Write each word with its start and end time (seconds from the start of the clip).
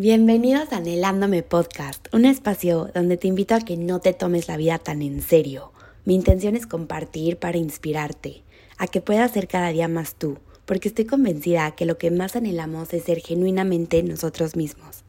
Bienvenidos 0.00 0.72
a 0.72 0.76
Anhelándome 0.76 1.42
Podcast, 1.42 2.06
un 2.14 2.24
espacio 2.24 2.88
donde 2.94 3.16
te 3.16 3.26
invito 3.26 3.56
a 3.56 3.60
que 3.60 3.76
no 3.76 3.98
te 3.98 4.12
tomes 4.12 4.46
la 4.46 4.56
vida 4.56 4.78
tan 4.78 5.02
en 5.02 5.20
serio. 5.20 5.72
Mi 6.04 6.14
intención 6.14 6.54
es 6.54 6.68
compartir 6.68 7.36
para 7.36 7.58
inspirarte, 7.58 8.44
a 8.76 8.86
que 8.86 9.00
puedas 9.00 9.32
ser 9.32 9.48
cada 9.48 9.70
día 9.70 9.88
más 9.88 10.14
tú, 10.14 10.38
porque 10.66 10.86
estoy 10.86 11.04
convencida 11.04 11.72
que 11.72 11.84
lo 11.84 11.98
que 11.98 12.12
más 12.12 12.36
anhelamos 12.36 12.94
es 12.94 13.02
ser 13.02 13.18
genuinamente 13.18 14.00
nosotros 14.04 14.54
mismos. 14.54 15.02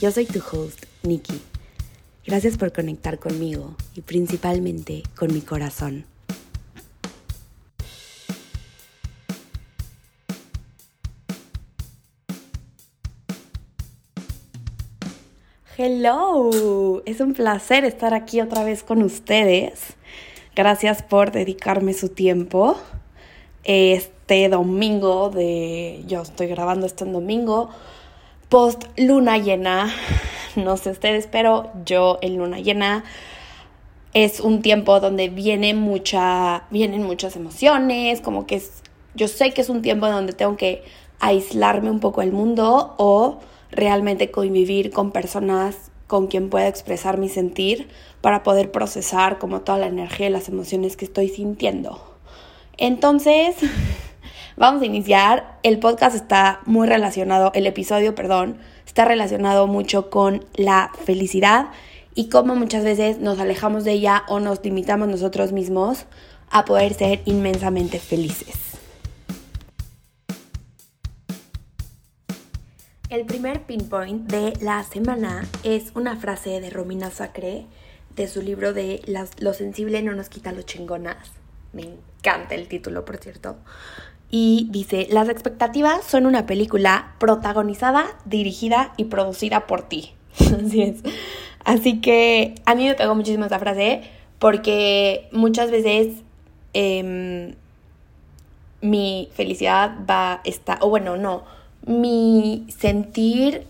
Yo 0.00 0.10
soy 0.10 0.24
tu 0.24 0.38
host, 0.38 0.86
Nikki. 1.02 1.42
Gracias 2.24 2.56
por 2.56 2.72
conectar 2.72 3.18
conmigo 3.18 3.76
y 3.94 4.00
principalmente 4.00 5.02
con 5.18 5.34
mi 5.34 5.42
corazón. 5.42 6.06
Hello, 15.80 16.50
es 17.06 17.20
un 17.20 17.34
placer 17.34 17.84
estar 17.84 18.12
aquí 18.12 18.40
otra 18.40 18.64
vez 18.64 18.82
con 18.82 19.00
ustedes. 19.00 19.94
Gracias 20.56 21.04
por 21.04 21.30
dedicarme 21.30 21.94
su 21.94 22.08
tiempo. 22.08 22.76
Este 23.62 24.48
domingo 24.48 25.30
de... 25.30 26.02
Yo 26.08 26.22
estoy 26.22 26.48
grabando 26.48 26.84
esto 26.84 27.04
en 27.04 27.12
domingo. 27.12 27.70
Post 28.48 28.86
luna 28.96 29.38
llena. 29.38 29.88
No 30.56 30.76
sé 30.76 30.90
ustedes, 30.90 31.28
pero 31.30 31.70
yo 31.84 32.18
en 32.22 32.38
luna 32.38 32.58
llena 32.58 33.04
es 34.14 34.40
un 34.40 34.62
tiempo 34.62 34.98
donde 34.98 35.28
viene 35.28 35.74
mucha, 35.74 36.64
vienen 36.70 37.04
muchas 37.04 37.36
emociones, 37.36 38.20
como 38.20 38.48
que 38.48 38.60
yo 39.14 39.28
sé 39.28 39.52
que 39.52 39.60
es 39.60 39.68
un 39.68 39.82
tiempo 39.82 40.08
donde 40.08 40.32
tengo 40.32 40.56
que 40.56 40.82
aislarme 41.20 41.88
un 41.88 42.00
poco 42.00 42.22
del 42.22 42.32
mundo 42.32 42.96
o 42.98 43.38
realmente 43.70 44.30
convivir 44.30 44.90
con 44.90 45.12
personas 45.12 45.90
con 46.06 46.26
quien 46.26 46.48
pueda 46.48 46.68
expresar 46.68 47.18
mi 47.18 47.28
sentir 47.28 47.88
para 48.20 48.42
poder 48.42 48.72
procesar 48.72 49.38
como 49.38 49.60
toda 49.60 49.78
la 49.78 49.86
energía 49.86 50.28
y 50.28 50.30
las 50.30 50.48
emociones 50.48 50.96
que 50.96 51.04
estoy 51.04 51.28
sintiendo. 51.28 52.16
Entonces, 52.78 53.56
vamos 54.56 54.82
a 54.82 54.86
iniciar. 54.86 55.58
El 55.62 55.78
podcast 55.78 56.16
está 56.16 56.60
muy 56.64 56.88
relacionado, 56.88 57.52
el 57.54 57.66
episodio, 57.66 58.14
perdón, 58.14 58.58
está 58.86 59.04
relacionado 59.04 59.66
mucho 59.66 60.08
con 60.08 60.44
la 60.54 60.90
felicidad 61.04 61.68
y 62.14 62.30
cómo 62.30 62.56
muchas 62.56 62.84
veces 62.84 63.18
nos 63.18 63.38
alejamos 63.38 63.84
de 63.84 63.92
ella 63.92 64.24
o 64.28 64.40
nos 64.40 64.64
limitamos 64.64 65.08
nosotros 65.08 65.52
mismos 65.52 66.06
a 66.50 66.64
poder 66.64 66.94
ser 66.94 67.20
inmensamente 67.26 67.98
felices. 67.98 68.77
El 73.10 73.24
primer 73.24 73.62
pinpoint 73.62 74.30
de 74.30 74.52
la 74.60 74.84
semana 74.84 75.48
es 75.62 75.92
una 75.94 76.16
frase 76.16 76.60
de 76.60 76.68
Romina 76.68 77.10
Sacre 77.10 77.64
de 78.14 78.28
su 78.28 78.42
libro 78.42 78.74
de 78.74 79.00
Lo 79.38 79.54
sensible 79.54 80.02
no 80.02 80.12
nos 80.12 80.28
quita 80.28 80.52
lo 80.52 80.60
chingonas. 80.60 81.30
Me 81.72 81.84
encanta 81.84 82.54
el 82.54 82.68
título, 82.68 83.06
por 83.06 83.16
cierto. 83.16 83.56
Y 84.30 84.68
dice, 84.72 85.06
las 85.10 85.30
expectativas 85.30 86.04
son 86.04 86.26
una 86.26 86.44
película 86.44 87.14
protagonizada, 87.18 88.04
dirigida 88.26 88.92
y 88.98 89.04
producida 89.04 89.66
por 89.66 89.88
ti. 89.88 90.12
Así 90.38 90.82
es. 90.82 91.02
Así 91.64 92.02
que 92.02 92.56
a 92.66 92.74
mí 92.74 92.84
me 92.84 92.94
pegó 92.94 93.14
muchísimo 93.14 93.44
esta 93.44 93.58
frase 93.58 94.02
porque 94.38 95.30
muchas 95.32 95.70
veces 95.70 96.08
em, 96.74 97.54
mi 98.82 99.30
felicidad 99.32 99.96
va 100.08 100.34
a 100.34 100.40
estar, 100.44 100.76
o 100.82 100.90
bueno, 100.90 101.16
no, 101.16 101.44
mi 101.86 102.66
sentir 102.76 103.66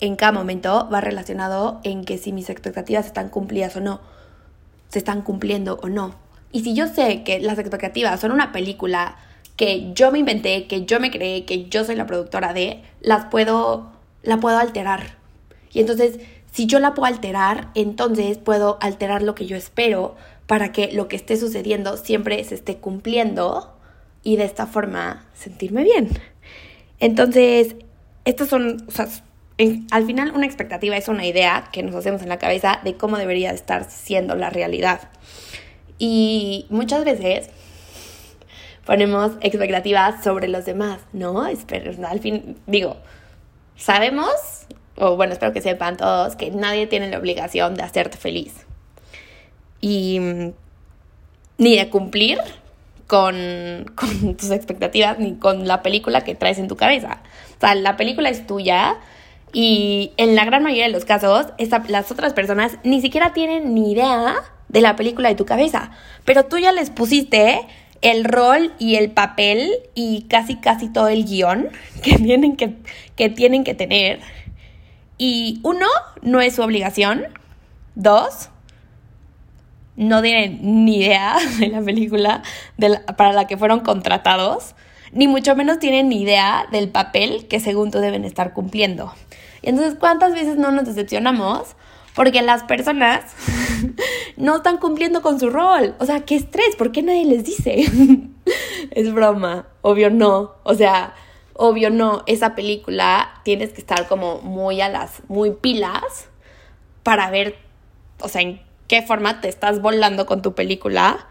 en 0.00 0.16
cada 0.16 0.32
momento 0.32 0.88
va 0.92 1.00
relacionado 1.00 1.80
en 1.84 2.04
que 2.04 2.18
si 2.18 2.32
mis 2.32 2.50
expectativas 2.50 3.06
están 3.06 3.28
cumplidas 3.28 3.76
o 3.76 3.80
no, 3.80 4.00
se 4.88 4.98
están 4.98 5.22
cumpliendo 5.22 5.78
o 5.82 5.88
no. 5.88 6.14
Y 6.52 6.62
si 6.62 6.74
yo 6.74 6.86
sé 6.86 7.24
que 7.24 7.40
las 7.40 7.58
expectativas 7.58 8.20
son 8.20 8.32
una 8.32 8.52
película 8.52 9.16
que 9.56 9.92
yo 9.94 10.10
me 10.12 10.18
inventé, 10.18 10.66
que 10.66 10.84
yo 10.84 11.00
me 11.00 11.10
creé, 11.10 11.44
que 11.44 11.66
yo 11.68 11.84
soy 11.84 11.96
la 11.96 12.06
productora 12.06 12.52
de, 12.52 12.82
las 13.00 13.26
puedo, 13.26 13.92
la 14.22 14.38
puedo 14.38 14.58
alterar. 14.58 15.16
Y 15.72 15.80
entonces, 15.80 16.18
si 16.52 16.66
yo 16.66 16.78
la 16.78 16.94
puedo 16.94 17.12
alterar, 17.12 17.70
entonces 17.74 18.38
puedo 18.38 18.78
alterar 18.80 19.22
lo 19.22 19.34
que 19.34 19.46
yo 19.46 19.56
espero 19.56 20.16
para 20.46 20.72
que 20.72 20.92
lo 20.92 21.08
que 21.08 21.16
esté 21.16 21.36
sucediendo 21.36 21.96
siempre 21.96 22.42
se 22.44 22.54
esté 22.54 22.76
cumpliendo 22.76 23.74
y 24.22 24.36
de 24.36 24.44
esta 24.44 24.66
forma 24.66 25.24
sentirme 25.34 25.82
bien. 25.82 26.08
Entonces, 27.04 27.76
estas 28.24 28.48
son, 28.48 28.86
al 29.90 30.06
final 30.06 30.32
una 30.34 30.46
expectativa 30.46 30.96
es 30.96 31.08
una 31.08 31.26
idea 31.26 31.68
que 31.70 31.82
nos 31.82 31.94
hacemos 31.94 32.22
en 32.22 32.30
la 32.30 32.38
cabeza 32.38 32.80
de 32.82 32.96
cómo 32.96 33.18
debería 33.18 33.50
estar 33.50 33.90
siendo 33.90 34.36
la 34.36 34.48
realidad. 34.48 35.10
Y 35.98 36.64
muchas 36.70 37.04
veces 37.04 37.50
ponemos 38.86 39.32
expectativas 39.42 40.24
sobre 40.24 40.48
los 40.48 40.64
demás, 40.64 40.98
¿no? 41.12 41.44
Al 41.44 42.20
fin, 42.20 42.56
digo, 42.66 42.96
sabemos, 43.76 44.66
o 44.96 45.14
bueno, 45.16 45.34
espero 45.34 45.52
que 45.52 45.60
sepan 45.60 45.98
todos, 45.98 46.36
que 46.36 46.52
nadie 46.52 46.86
tiene 46.86 47.10
la 47.10 47.18
obligación 47.18 47.74
de 47.74 47.82
hacerte 47.82 48.16
feliz. 48.16 48.54
Y 49.82 50.20
ni 51.58 51.76
de 51.76 51.90
cumplir 51.90 52.38
con, 53.06 53.86
tus 54.38 54.50
expectativas 54.50 55.18
ni 55.18 55.34
con 55.34 55.66
la 55.66 55.82
película 55.82 56.22
que 56.22 56.34
traes 56.34 56.58
en 56.58 56.68
tu 56.68 56.76
cabeza. 56.76 57.20
O 57.56 57.60
sea, 57.60 57.74
la 57.74 57.96
película 57.96 58.28
es 58.28 58.46
tuya 58.46 58.96
y 59.52 60.12
en 60.16 60.34
la 60.34 60.44
gran 60.44 60.62
mayoría 60.62 60.86
de 60.86 60.92
los 60.92 61.04
casos 61.04 61.46
las 61.88 62.10
otras 62.10 62.32
personas 62.32 62.78
ni 62.82 63.00
siquiera 63.00 63.32
tienen 63.32 63.74
ni 63.74 63.92
idea 63.92 64.34
de 64.68 64.80
la 64.80 64.96
película 64.96 65.28
de 65.28 65.36
tu 65.36 65.46
cabeza, 65.46 65.92
pero 66.24 66.46
tú 66.46 66.58
ya 66.58 66.72
les 66.72 66.90
pusiste 66.90 67.60
el 68.00 68.24
rol 68.24 68.74
y 68.78 68.96
el 68.96 69.12
papel 69.12 69.70
y 69.94 70.26
casi 70.28 70.56
casi 70.56 70.88
todo 70.88 71.08
el 71.08 71.24
guion 71.24 71.68
que 72.02 72.16
tienen 72.18 72.56
que, 72.56 72.74
que, 73.16 73.28
tienen 73.30 73.64
que 73.64 73.74
tener. 73.74 74.20
Y 75.16 75.60
uno, 75.62 75.86
no 76.22 76.40
es 76.40 76.56
su 76.56 76.62
obligación. 76.62 77.24
Dos, 77.94 78.50
no 79.96 80.22
tienen 80.22 80.84
ni 80.84 80.96
idea 80.96 81.36
de 81.58 81.68
la 81.68 81.82
película 81.82 82.42
para 83.16 83.32
la 83.32 83.46
que 83.46 83.56
fueron 83.56 83.80
contratados, 83.80 84.74
ni 85.12 85.28
mucho 85.28 85.54
menos 85.54 85.78
tienen 85.78 86.08
ni 86.08 86.22
idea 86.22 86.66
del 86.72 86.88
papel 86.88 87.46
que 87.48 87.60
según 87.60 87.90
tú 87.90 87.98
deben 87.98 88.24
estar 88.24 88.52
cumpliendo. 88.52 89.12
Y 89.62 89.70
entonces, 89.70 89.96
¿cuántas 89.98 90.34
veces 90.34 90.56
no 90.56 90.72
nos 90.72 90.86
decepcionamos? 90.86 91.76
Porque 92.14 92.42
las 92.42 92.64
personas 92.64 93.24
no 94.36 94.56
están 94.56 94.78
cumpliendo 94.78 95.22
con 95.22 95.40
su 95.40 95.50
rol. 95.50 95.94
O 95.98 96.06
sea, 96.06 96.20
qué 96.20 96.36
estrés, 96.36 96.76
¿por 96.76 96.92
qué 96.92 97.02
nadie 97.02 97.24
les 97.24 97.44
dice? 97.44 97.84
es 98.90 99.12
broma, 99.12 99.66
obvio 99.82 100.10
no. 100.10 100.52
O 100.64 100.74
sea, 100.74 101.14
obvio 101.54 101.90
no. 101.90 102.22
Esa 102.26 102.54
película 102.54 103.40
tienes 103.44 103.72
que 103.72 103.80
estar 103.80 104.06
como 104.06 104.38
muy 104.38 104.80
a 104.80 104.88
las, 104.88 105.22
muy 105.28 105.52
pilas 105.52 106.28
para 107.02 107.30
ver, 107.30 107.56
o 108.20 108.28
sea, 108.28 108.42
en 108.42 108.60
qué 108.94 109.02
forma 109.02 109.40
te 109.40 109.48
estás 109.48 109.82
volando 109.82 110.24
con 110.24 110.40
tu 110.40 110.54
película, 110.54 111.26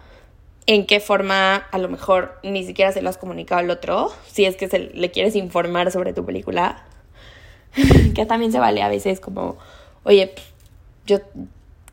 en 0.66 0.85
qué 0.85 1.00
forma 1.00 1.56
a 1.56 1.78
lo 1.78 1.88
mejor 1.88 2.38
ni 2.44 2.66
siquiera 2.66 2.91
se 2.91 3.01
lo 3.01 3.07
has 3.07 3.18
comunicado 3.18 3.59
al 3.59 3.69
otro, 3.69 4.12
si 4.28 4.44
es 4.44 4.57
que 4.57 4.68
se, 4.68 4.79
le 4.79 5.12
quieres 5.12 5.34
informar 5.38 5.90
sobre 5.90 6.12
tu 6.12 6.25
película, 6.25 6.84
que 8.16 8.25
también 8.25 8.52
se 8.52 8.59
vale 8.59 8.81
a 8.81 8.90
veces 8.90 9.22
como, 9.22 9.56
oye, 10.03 10.34
yo, 11.06 11.19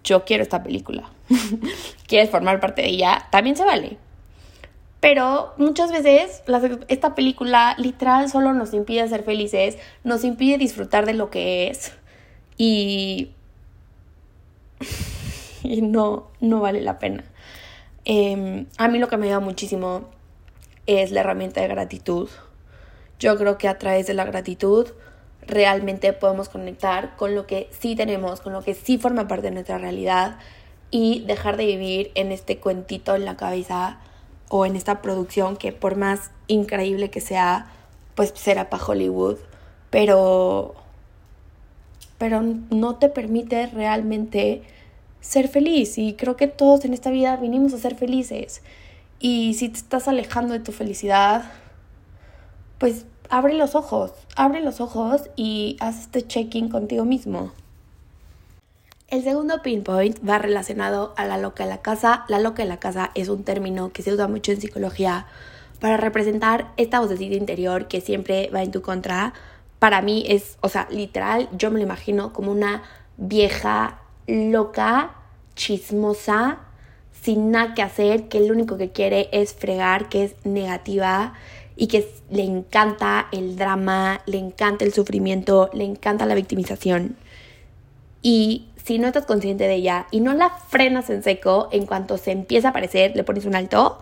yo 0.02 0.24
quiero 0.24 0.42
esta 0.42 0.60
película, 0.64 1.08
quieres 2.08 2.30
formar 2.30 2.58
parte 2.58 2.82
de 2.82 2.88
ella, 2.88 3.28
también 3.30 3.54
se 3.54 3.64
vale. 3.64 3.96
Pero 4.98 5.54
muchas 5.56 5.92
veces 5.92 6.42
esta 6.88 7.14
película 7.14 7.76
literal 7.78 8.28
solo 8.28 8.54
nos 8.54 8.74
impide 8.74 9.08
ser 9.08 9.22
felices, 9.22 9.78
nos 10.02 10.24
impide 10.24 10.58
disfrutar 10.58 11.06
de 11.06 11.14
lo 11.14 11.30
que 11.30 11.68
es 11.68 11.92
y 12.58 13.30
y 15.64 15.82
no, 15.82 16.28
no 16.40 16.60
vale 16.60 16.80
la 16.80 16.98
pena. 16.98 17.24
Em, 18.04 18.66
a 18.78 18.88
mí 18.88 18.98
lo 18.98 19.08
que 19.08 19.16
me 19.16 19.26
ayuda 19.26 19.40
muchísimo 19.40 20.08
es 20.86 21.10
la 21.10 21.20
herramienta 21.20 21.60
de 21.60 21.68
gratitud. 21.68 22.28
Yo 23.18 23.36
creo 23.36 23.58
que 23.58 23.68
a 23.68 23.78
través 23.78 24.06
de 24.06 24.14
la 24.14 24.24
gratitud 24.24 24.88
realmente 25.46 26.12
podemos 26.12 26.48
conectar 26.48 27.16
con 27.16 27.34
lo 27.34 27.46
que 27.46 27.68
sí 27.78 27.94
tenemos, 27.96 28.40
con 28.40 28.52
lo 28.52 28.62
que 28.62 28.74
sí 28.74 28.98
forma 28.98 29.28
parte 29.28 29.48
de 29.48 29.52
nuestra 29.52 29.78
realidad 29.78 30.38
y 30.90 31.20
dejar 31.26 31.56
de 31.56 31.66
vivir 31.66 32.10
en 32.14 32.32
este 32.32 32.58
cuentito 32.58 33.14
en 33.14 33.24
la 33.24 33.36
cabeza 33.36 33.98
o 34.48 34.66
en 34.66 34.76
esta 34.76 35.02
producción 35.02 35.56
que 35.56 35.72
por 35.72 35.96
más 35.96 36.30
increíble 36.46 37.10
que 37.10 37.20
sea, 37.20 37.70
pues 38.14 38.32
será 38.34 38.70
para 38.70 38.84
Hollywood, 38.84 39.36
pero 39.90 40.74
pero 42.18 42.42
no 42.42 42.96
te 42.96 43.08
permite 43.08 43.66
realmente 43.68 44.62
ser 45.20 45.48
feliz 45.48 45.98
y 45.98 46.14
creo 46.14 46.36
que 46.36 46.48
todos 46.48 46.84
en 46.84 46.94
esta 46.94 47.10
vida 47.10 47.36
vinimos 47.36 47.72
a 47.74 47.78
ser 47.78 47.94
felices. 47.94 48.62
Y 49.18 49.54
si 49.54 49.68
te 49.68 49.78
estás 49.78 50.08
alejando 50.08 50.54
de 50.54 50.60
tu 50.60 50.72
felicidad, 50.72 51.44
pues 52.78 53.04
abre 53.28 53.54
los 53.54 53.74
ojos, 53.74 54.12
abre 54.36 54.60
los 54.60 54.80
ojos 54.80 55.30
y 55.36 55.76
haz 55.80 56.00
este 56.00 56.26
check-in 56.26 56.68
contigo 56.68 57.04
mismo. 57.04 57.52
El 59.08 59.24
segundo 59.24 59.60
pinpoint 59.60 60.18
va 60.26 60.38
relacionado 60.38 61.14
a 61.16 61.26
la 61.26 61.36
loca 61.36 61.64
de 61.64 61.70
la 61.70 61.82
casa. 61.82 62.24
La 62.28 62.38
loca 62.38 62.62
de 62.62 62.68
la 62.68 62.78
casa 62.78 63.10
es 63.14 63.28
un 63.28 63.42
término 63.42 63.92
que 63.92 64.02
se 64.02 64.12
usa 64.12 64.28
mucho 64.28 64.52
en 64.52 64.60
psicología 64.60 65.26
para 65.80 65.96
representar 65.96 66.72
esta 66.76 67.00
vocecita 67.00 67.34
interior 67.34 67.88
que 67.88 68.00
siempre 68.00 68.50
va 68.54 68.62
en 68.62 68.70
tu 68.70 68.82
contra. 68.82 69.34
Para 69.80 70.00
mí 70.00 70.24
es, 70.28 70.58
o 70.60 70.68
sea, 70.68 70.86
literal, 70.90 71.48
yo 71.52 71.70
me 71.70 71.78
lo 71.78 71.84
imagino 71.84 72.32
como 72.32 72.52
una 72.52 72.84
vieja 73.16 73.99
loca, 74.30 75.14
chismosa, 75.54 76.60
sin 77.22 77.50
nada 77.50 77.74
que 77.74 77.82
hacer, 77.82 78.28
que 78.28 78.40
lo 78.40 78.54
único 78.54 78.78
que 78.78 78.90
quiere 78.90 79.28
es 79.32 79.52
fregar, 79.52 80.08
que 80.08 80.24
es 80.24 80.34
negativa 80.44 81.34
y 81.76 81.88
que 81.88 82.08
le 82.30 82.44
encanta 82.44 83.28
el 83.32 83.56
drama, 83.56 84.22
le 84.26 84.38
encanta 84.38 84.84
el 84.84 84.92
sufrimiento, 84.92 85.70
le 85.72 85.84
encanta 85.84 86.26
la 86.26 86.34
victimización. 86.34 87.16
Y 88.22 88.68
si 88.76 88.98
no 88.98 89.06
estás 89.06 89.26
consciente 89.26 89.66
de 89.66 89.74
ella 89.74 90.06
y 90.10 90.20
no 90.20 90.34
la 90.34 90.50
frenas 90.50 91.10
en 91.10 91.22
seco, 91.22 91.68
en 91.72 91.86
cuanto 91.86 92.18
se 92.18 92.32
empieza 92.32 92.68
a 92.68 92.70
aparecer, 92.70 93.14
le 93.16 93.24
pones 93.24 93.44
un 93.44 93.54
alto, 93.54 93.98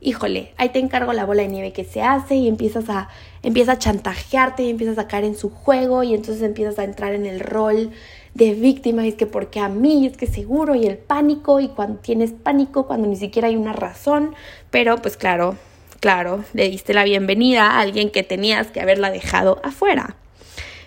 híjole, 0.00 0.54
ahí 0.56 0.70
te 0.70 0.78
encargo 0.78 1.12
la 1.12 1.26
bola 1.26 1.42
de 1.42 1.48
nieve 1.48 1.72
que 1.72 1.84
se 1.84 2.02
hace 2.02 2.36
y 2.36 2.48
empiezas 2.48 2.88
a, 2.88 3.08
empieza 3.42 3.72
a 3.72 3.78
chantajearte 3.78 4.62
y 4.62 4.70
empiezas 4.70 4.98
a 4.98 5.06
caer 5.06 5.24
en 5.24 5.36
su 5.36 5.50
juego 5.50 6.02
y 6.02 6.14
entonces 6.14 6.42
empiezas 6.42 6.78
a 6.78 6.84
entrar 6.84 7.12
en 7.12 7.26
el 7.26 7.40
rol 7.40 7.90
de 8.34 8.54
víctima 8.54 9.06
es 9.06 9.14
que 9.14 9.26
porque 9.26 9.60
a 9.60 9.68
mí, 9.68 10.06
es 10.06 10.16
que 10.16 10.26
seguro 10.26 10.74
y 10.74 10.86
el 10.86 10.98
pánico 10.98 11.60
y 11.60 11.68
cuando 11.68 11.98
tienes 11.98 12.32
pánico, 12.32 12.86
cuando 12.86 13.08
ni 13.08 13.16
siquiera 13.16 13.48
hay 13.48 13.56
una 13.56 13.72
razón, 13.72 14.34
pero 14.70 14.98
pues 14.98 15.16
claro, 15.16 15.56
claro, 16.00 16.44
le 16.52 16.68
diste 16.68 16.94
la 16.94 17.04
bienvenida 17.04 17.70
a 17.70 17.80
alguien 17.80 18.10
que 18.10 18.22
tenías 18.22 18.68
que 18.68 18.80
haberla 18.80 19.10
dejado 19.10 19.60
afuera. 19.64 20.16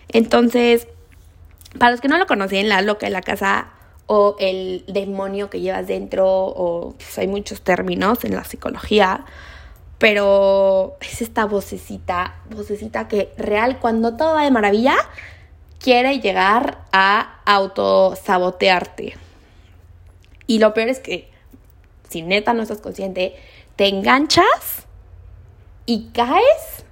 Entonces, 0.10 0.88
para 1.78 1.92
los 1.92 2.02
que 2.02 2.08
no 2.08 2.18
lo 2.18 2.28
conocen, 2.28 2.70
la 2.70 2.82
loca 2.82 3.08
de 3.08 3.12
la 3.12 3.22
casa 3.22 3.68
o 4.06 4.36
el 4.40 4.84
demonio 4.88 5.50
que 5.50 5.62
llevas 5.62 5.88
dentro, 5.88 6.28
o 6.28 6.94
pues, 6.98 7.18
hay 7.18 7.28
muchos 7.28 7.62
términos 7.62 8.24
en 8.24 8.36
la 8.36 8.44
psicología, 8.44 9.26
pero 9.98 10.98
es 11.02 11.22
esta 11.22 11.46
vocecita, 11.46 12.36
vocecita 12.50 13.08
que 13.08 13.30
real, 13.38 13.80
cuando 13.80 14.16
todo 14.16 14.36
va 14.36 14.44
de 14.44 14.52
maravilla, 14.52 14.96
quiere 15.84 16.22
llegar 16.22 16.80
a 16.94 17.42
autosabotearte. 17.46 19.18
Y 20.48 20.60
lo 20.60 20.74
peor 20.74 20.88
es 20.88 21.00
que, 21.00 21.30
si 22.10 22.22
neta 22.22 22.54
no 22.54 22.62
estás 22.62 22.80
consciente, 22.80 23.36
te 23.76 23.88
enganchas 23.90 24.88
y 25.86 26.06
caes 26.14 26.86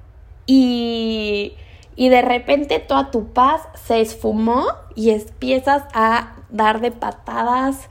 y, 0.45 1.53
y 1.95 2.09
de 2.09 2.21
repente 2.21 2.79
toda 2.79 3.11
tu 3.11 3.31
paz 3.31 3.61
se 3.85 4.01
esfumó 4.01 4.67
y 4.93 5.11
empiezas 5.11 5.83
a 5.93 6.35
dar 6.49 6.81
de 6.81 6.91
patadas 6.91 7.87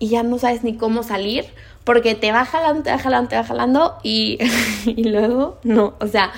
y 0.00 0.08
ya 0.08 0.24
no 0.24 0.38
sabes 0.38 0.64
ni 0.64 0.76
cómo 0.76 1.04
salir 1.04 1.46
porque 1.84 2.16
te 2.16 2.32
va 2.32 2.44
jalando, 2.44 2.82
te 2.82 2.90
va 2.90 2.98
jalando, 2.98 3.28
te 3.28 3.36
va 3.36 3.44
jalando 3.44 3.98
y, 4.02 4.38
y 4.86 5.04
luego 5.04 5.58
no, 5.62 5.94
o 6.00 6.06
sea, 6.08 6.32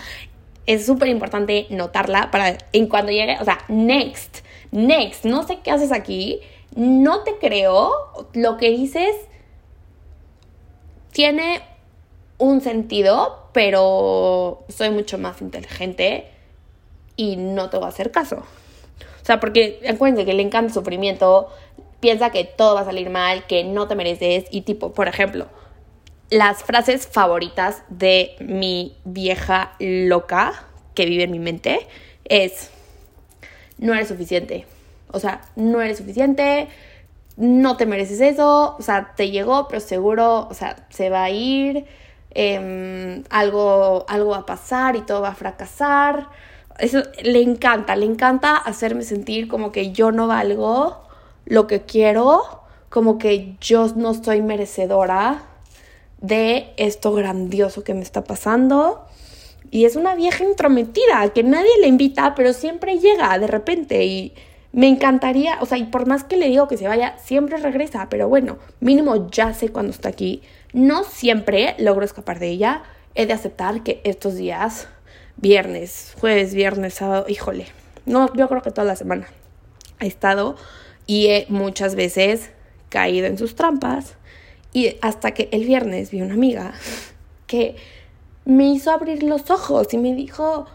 es 0.67 0.87
súper 0.87 1.09
importante 1.09 1.67
notarla 1.71 2.31
para 2.31 2.57
en 2.73 2.87
cuando 2.87 3.13
llegue, 3.13 3.37
o 3.41 3.45
sea, 3.45 3.59
next, 3.69 4.45
next, 4.71 5.25
no 5.25 5.43
sé 5.47 5.59
qué 5.63 5.71
haces 5.71 5.93
aquí, 5.93 6.41
no 6.75 7.23
te 7.23 7.37
creo, 7.39 7.93
lo 8.35 8.57
que 8.57 8.71
dices 8.71 9.15
tiene 11.13 11.63
un 12.39 12.61
sentido, 12.61 13.49
pero 13.53 14.65
soy 14.69 14.91
mucho 14.91 15.19
más 15.19 15.41
inteligente 15.43 16.29
y 17.17 17.37
no 17.37 17.71
te 17.71 17.77
voy 17.77 17.87
a 17.87 17.89
hacer 17.91 18.11
caso. 18.11 18.37
O 18.37 19.25
sea, 19.25 19.39
porque 19.39 19.81
acuérdense 19.89 20.25
que 20.25 20.35
le 20.35 20.43
encanta 20.43 20.69
el 20.69 20.73
sufrimiento, 20.73 21.49
piensa 22.01 22.31
que 22.31 22.45
todo 22.45 22.75
va 22.75 22.81
a 22.81 22.85
salir 22.85 23.11
mal, 23.11 23.47
que 23.47 23.63
no 23.63 23.87
te 23.87 23.95
mereces 23.95 24.47
y 24.51 24.63
tipo, 24.63 24.93
por 24.93 25.07
ejemplo, 25.07 25.47
las 26.33 26.65
frases 26.65 27.07
favoritas 27.07 27.83
de 27.91 28.37
mi 28.41 28.97
vieja 29.05 29.73
loca 29.79 30.65
que 30.95 31.05
vive 31.05 31.25
en 31.25 31.31
mi 31.31 31.39
mente 31.39 31.87
es, 32.25 32.71
no 33.77 33.93
eres 33.93 34.09
suficiente. 34.09 34.65
O 35.11 35.21
sea, 35.21 35.43
no 35.57 35.83
eres 35.83 35.99
suficiente, 35.99 36.69
no 37.37 37.77
te 37.77 37.85
mereces 37.85 38.23
eso, 38.23 38.77
o 38.79 38.83
sea, 38.83 39.13
te 39.15 39.31
llegó, 39.31 39.69
pero 39.69 39.81
seguro, 39.81 40.49
o 40.49 40.55
sea, 40.55 40.87
se 40.89 41.11
va 41.11 41.25
a 41.25 41.31
ir, 41.31 41.85
em, 42.31 43.25
algo, 43.29 44.07
algo 44.09 44.31
va 44.31 44.39
a 44.39 44.47
pasar 44.47 44.97
y 44.97 45.03
todo 45.03 45.21
va 45.21 45.29
a 45.29 45.35
fracasar. 45.35 46.29
Eso 46.79 47.03
le 47.23 47.43
encanta, 47.43 47.95
le 47.95 48.07
encanta 48.07 48.57
hacerme 48.57 49.03
sentir 49.03 49.49
como 49.49 49.71
que 49.71 49.93
yo 49.93 50.13
no 50.13 50.29
valgo 50.29 51.03
lo 51.45 51.67
que 51.67 51.83
quiero, 51.83 52.63
como 52.89 53.19
que 53.19 53.57
yo 53.61 53.89
no 53.97 54.15
soy 54.15 54.41
merecedora 54.41 55.52
de 56.23 56.73
esto 56.79 57.13
grandioso 57.13 57.85
que 57.85 57.93
me 57.93 58.01
está 58.01 58.25
pasando. 58.25 59.05
Y 59.71 59.85
es 59.85 59.97
una 59.97 60.15
vieja 60.15 60.45
intrometida 60.45 61.29
que 61.35 61.43
nadie 61.43 61.71
le 61.81 61.89
invita, 61.89 62.35
pero 62.35 62.53
siempre 62.53 62.99
llega 62.99 63.39
de 63.39 63.47
repente 63.47 64.05
y 64.05 64.35
me 64.73 64.89
encantaría, 64.89 65.59
o 65.61 65.67
sea, 65.67 65.77
y 65.77 65.85
por 65.85 66.07
más 66.07 66.25
que 66.25 66.39
le 66.39 66.49
digo 66.49 66.67
que 66.67 66.79
se 66.79 66.89
vaya, 66.89 67.19
siempre 67.19 67.59
regresa, 67.59 68.09
pero 68.09 68.29
bueno, 68.29 68.59
mínimo 68.81 69.31
ya 69.31 69.53
sé 69.53 69.69
cuando 69.69 69.93
está 69.93 70.09
aquí. 70.09 70.43
No 70.73 71.05
siempre 71.05 71.75
logro 71.79 72.05
escapar 72.05 72.39
de 72.39 72.49
ella. 72.49 72.83
He 73.15 73.27
de 73.27 73.35
aceptar 73.35 73.83
que 73.83 74.01
estos 74.05 74.37
días 74.37 74.89
viernes, 75.37 76.15
jueves, 76.19 76.55
viernes, 76.55 76.95
sábado, 76.95 77.27
híjole, 77.29 77.67
no, 78.07 78.33
yo 78.35 78.49
creo 78.49 78.63
que 78.63 78.71
toda 78.71 78.87
la 78.87 78.97
semana 78.97 79.27
he 80.01 80.07
estado 80.07 80.57
y 81.07 81.27
he 81.27 81.47
muchas 81.49 81.95
veces 81.95 82.51
caído 82.89 83.27
en 83.27 83.37
sus 83.37 83.55
trampas 83.55 84.17
y 84.73 84.97
hasta 85.03 85.33
que 85.33 85.49
el 85.53 85.65
viernes 85.65 86.11
vi 86.11 86.23
una 86.23 86.35
amiga 86.35 86.73
que 87.47 87.77
me 88.45 88.71
hizo 88.71 88.91
abrir 88.91 89.23
los 89.23 89.51
ojos 89.51 89.93
y 89.93 89.99
me 89.99 90.15
dijo, 90.15 90.67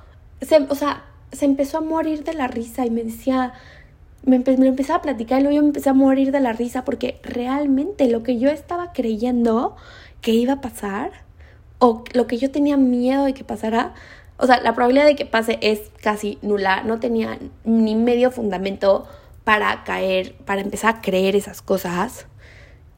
o 0.70 0.76
sea, 0.76 1.06
se 1.32 1.46
empezó 1.46 1.80
a 1.80 1.82
morir 1.82 2.24
de 2.24 2.34
la 2.34 2.48
risa 2.48 2.86
y 2.86 2.90
me 2.90 3.04
decía, 3.04 3.54
me, 4.24 4.40
me 4.40 4.68
empezaba 4.68 5.00
a 5.00 5.02
platicar 5.02 5.40
y 5.40 5.44
luego 5.44 5.56
yo 5.56 5.62
me 5.62 5.70
empecé 5.70 5.90
a 5.90 5.94
morir 5.94 6.32
de 6.32 6.40
la 6.40 6.54
risa 6.54 6.86
porque 6.86 7.20
realmente 7.24 8.08
lo 8.08 8.24
que 8.24 8.40
yo 8.40 8.50
estaba 8.50 8.94
creyendo 8.94 9.76
que 10.22 10.32
iba 10.32 10.54
a 10.54 10.62
pasar 10.62 11.12
o 11.80 12.04
lo 12.14 12.28
que 12.28 12.38
yo 12.38 12.52
tenía 12.52 12.78
miedo 12.78 13.26
de 13.26 13.34
que 13.34 13.44
pasara 13.44 13.94
o 14.38 14.46
sea, 14.46 14.62
la 14.62 14.74
probabilidad 14.74 15.06
de 15.06 15.16
que 15.16 15.26
pase 15.26 15.58
es 15.62 15.82
casi 16.02 16.38
nula. 16.42 16.84
No 16.84 17.00
tenía 17.00 17.40
ni 17.64 17.96
medio 17.96 18.32
fundamento 18.32 19.08
para 19.44 19.84
caer, 19.84 20.36
para 20.46 20.62
empezar 20.62 20.96
a 20.96 21.02
creer 21.02 21.36
esas 21.36 21.62
cosas. 21.62 22.28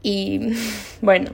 Y 0.01 0.53
bueno, 1.01 1.31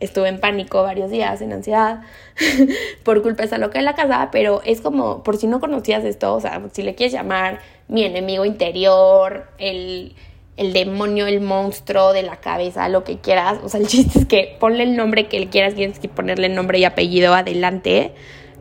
estuve 0.00 0.28
en 0.28 0.40
pánico 0.40 0.82
varios 0.82 1.10
días, 1.10 1.40
en 1.40 1.52
ansiedad, 1.52 2.02
por 3.04 3.22
culpa 3.22 3.42
de 3.42 3.46
esa 3.46 3.58
loca 3.58 3.78
en 3.78 3.84
la 3.84 3.94
casa, 3.94 4.28
pero 4.32 4.62
es 4.64 4.80
como, 4.80 5.22
por 5.22 5.36
si 5.36 5.46
no 5.46 5.60
conocías 5.60 6.04
esto, 6.04 6.34
o 6.34 6.40
sea, 6.40 6.62
si 6.72 6.82
le 6.82 6.94
quieres 6.94 7.12
llamar 7.12 7.60
mi 7.88 8.04
enemigo 8.04 8.44
interior, 8.44 9.46
el, 9.58 10.14
el 10.56 10.72
demonio, 10.72 11.26
el 11.26 11.40
monstruo 11.40 12.12
de 12.12 12.22
la 12.22 12.36
cabeza, 12.36 12.88
lo 12.88 13.04
que 13.04 13.18
quieras, 13.18 13.58
o 13.62 13.68
sea, 13.68 13.80
el 13.80 13.86
chiste 13.88 14.20
es 14.20 14.26
que 14.26 14.56
ponle 14.58 14.82
el 14.82 14.96
nombre 14.96 15.28
que 15.28 15.38
le 15.38 15.48
quieras, 15.48 15.74
tienes 15.74 15.98
que 15.98 16.08
ponerle 16.08 16.48
nombre 16.48 16.78
y 16.78 16.84
apellido 16.84 17.34
adelante 17.34 18.12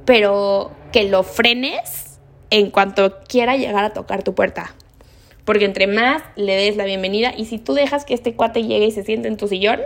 pero 0.05 0.71
que 0.91 1.03
lo 1.03 1.23
frenes 1.23 2.19
en 2.49 2.69
cuanto 2.69 3.19
quiera 3.27 3.55
llegar 3.55 3.83
a 3.83 3.91
tocar 3.91 4.23
tu 4.23 4.35
puerta. 4.35 4.75
Porque 5.45 5.65
entre 5.65 5.87
más 5.87 6.23
le 6.35 6.55
des 6.55 6.77
la 6.77 6.85
bienvenida 6.85 7.33
y 7.35 7.45
si 7.45 7.57
tú 7.57 7.73
dejas 7.73 8.05
que 8.05 8.13
este 8.13 8.35
cuate 8.35 8.63
llegue 8.63 8.85
y 8.85 8.91
se 8.91 9.03
siente 9.03 9.27
en 9.27 9.37
tu 9.37 9.47
sillón, 9.47 9.81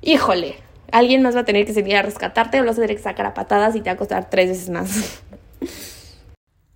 híjole, 0.00 0.56
alguien 0.92 1.22
más 1.22 1.34
va 1.34 1.40
a 1.40 1.44
tener 1.44 1.66
que 1.66 1.74
salir 1.74 1.96
a 1.96 2.02
rescatarte 2.02 2.60
o 2.60 2.62
lo 2.62 2.68
vas 2.68 2.78
a 2.78 2.82
tener 2.82 2.96
que 2.96 3.02
sacar 3.02 3.26
a 3.26 3.34
patadas 3.34 3.74
y 3.74 3.80
te 3.80 3.90
va 3.90 3.94
a 3.94 3.96
costar 3.96 4.30
tres 4.30 4.48
veces 4.48 4.70
más. 4.70 5.22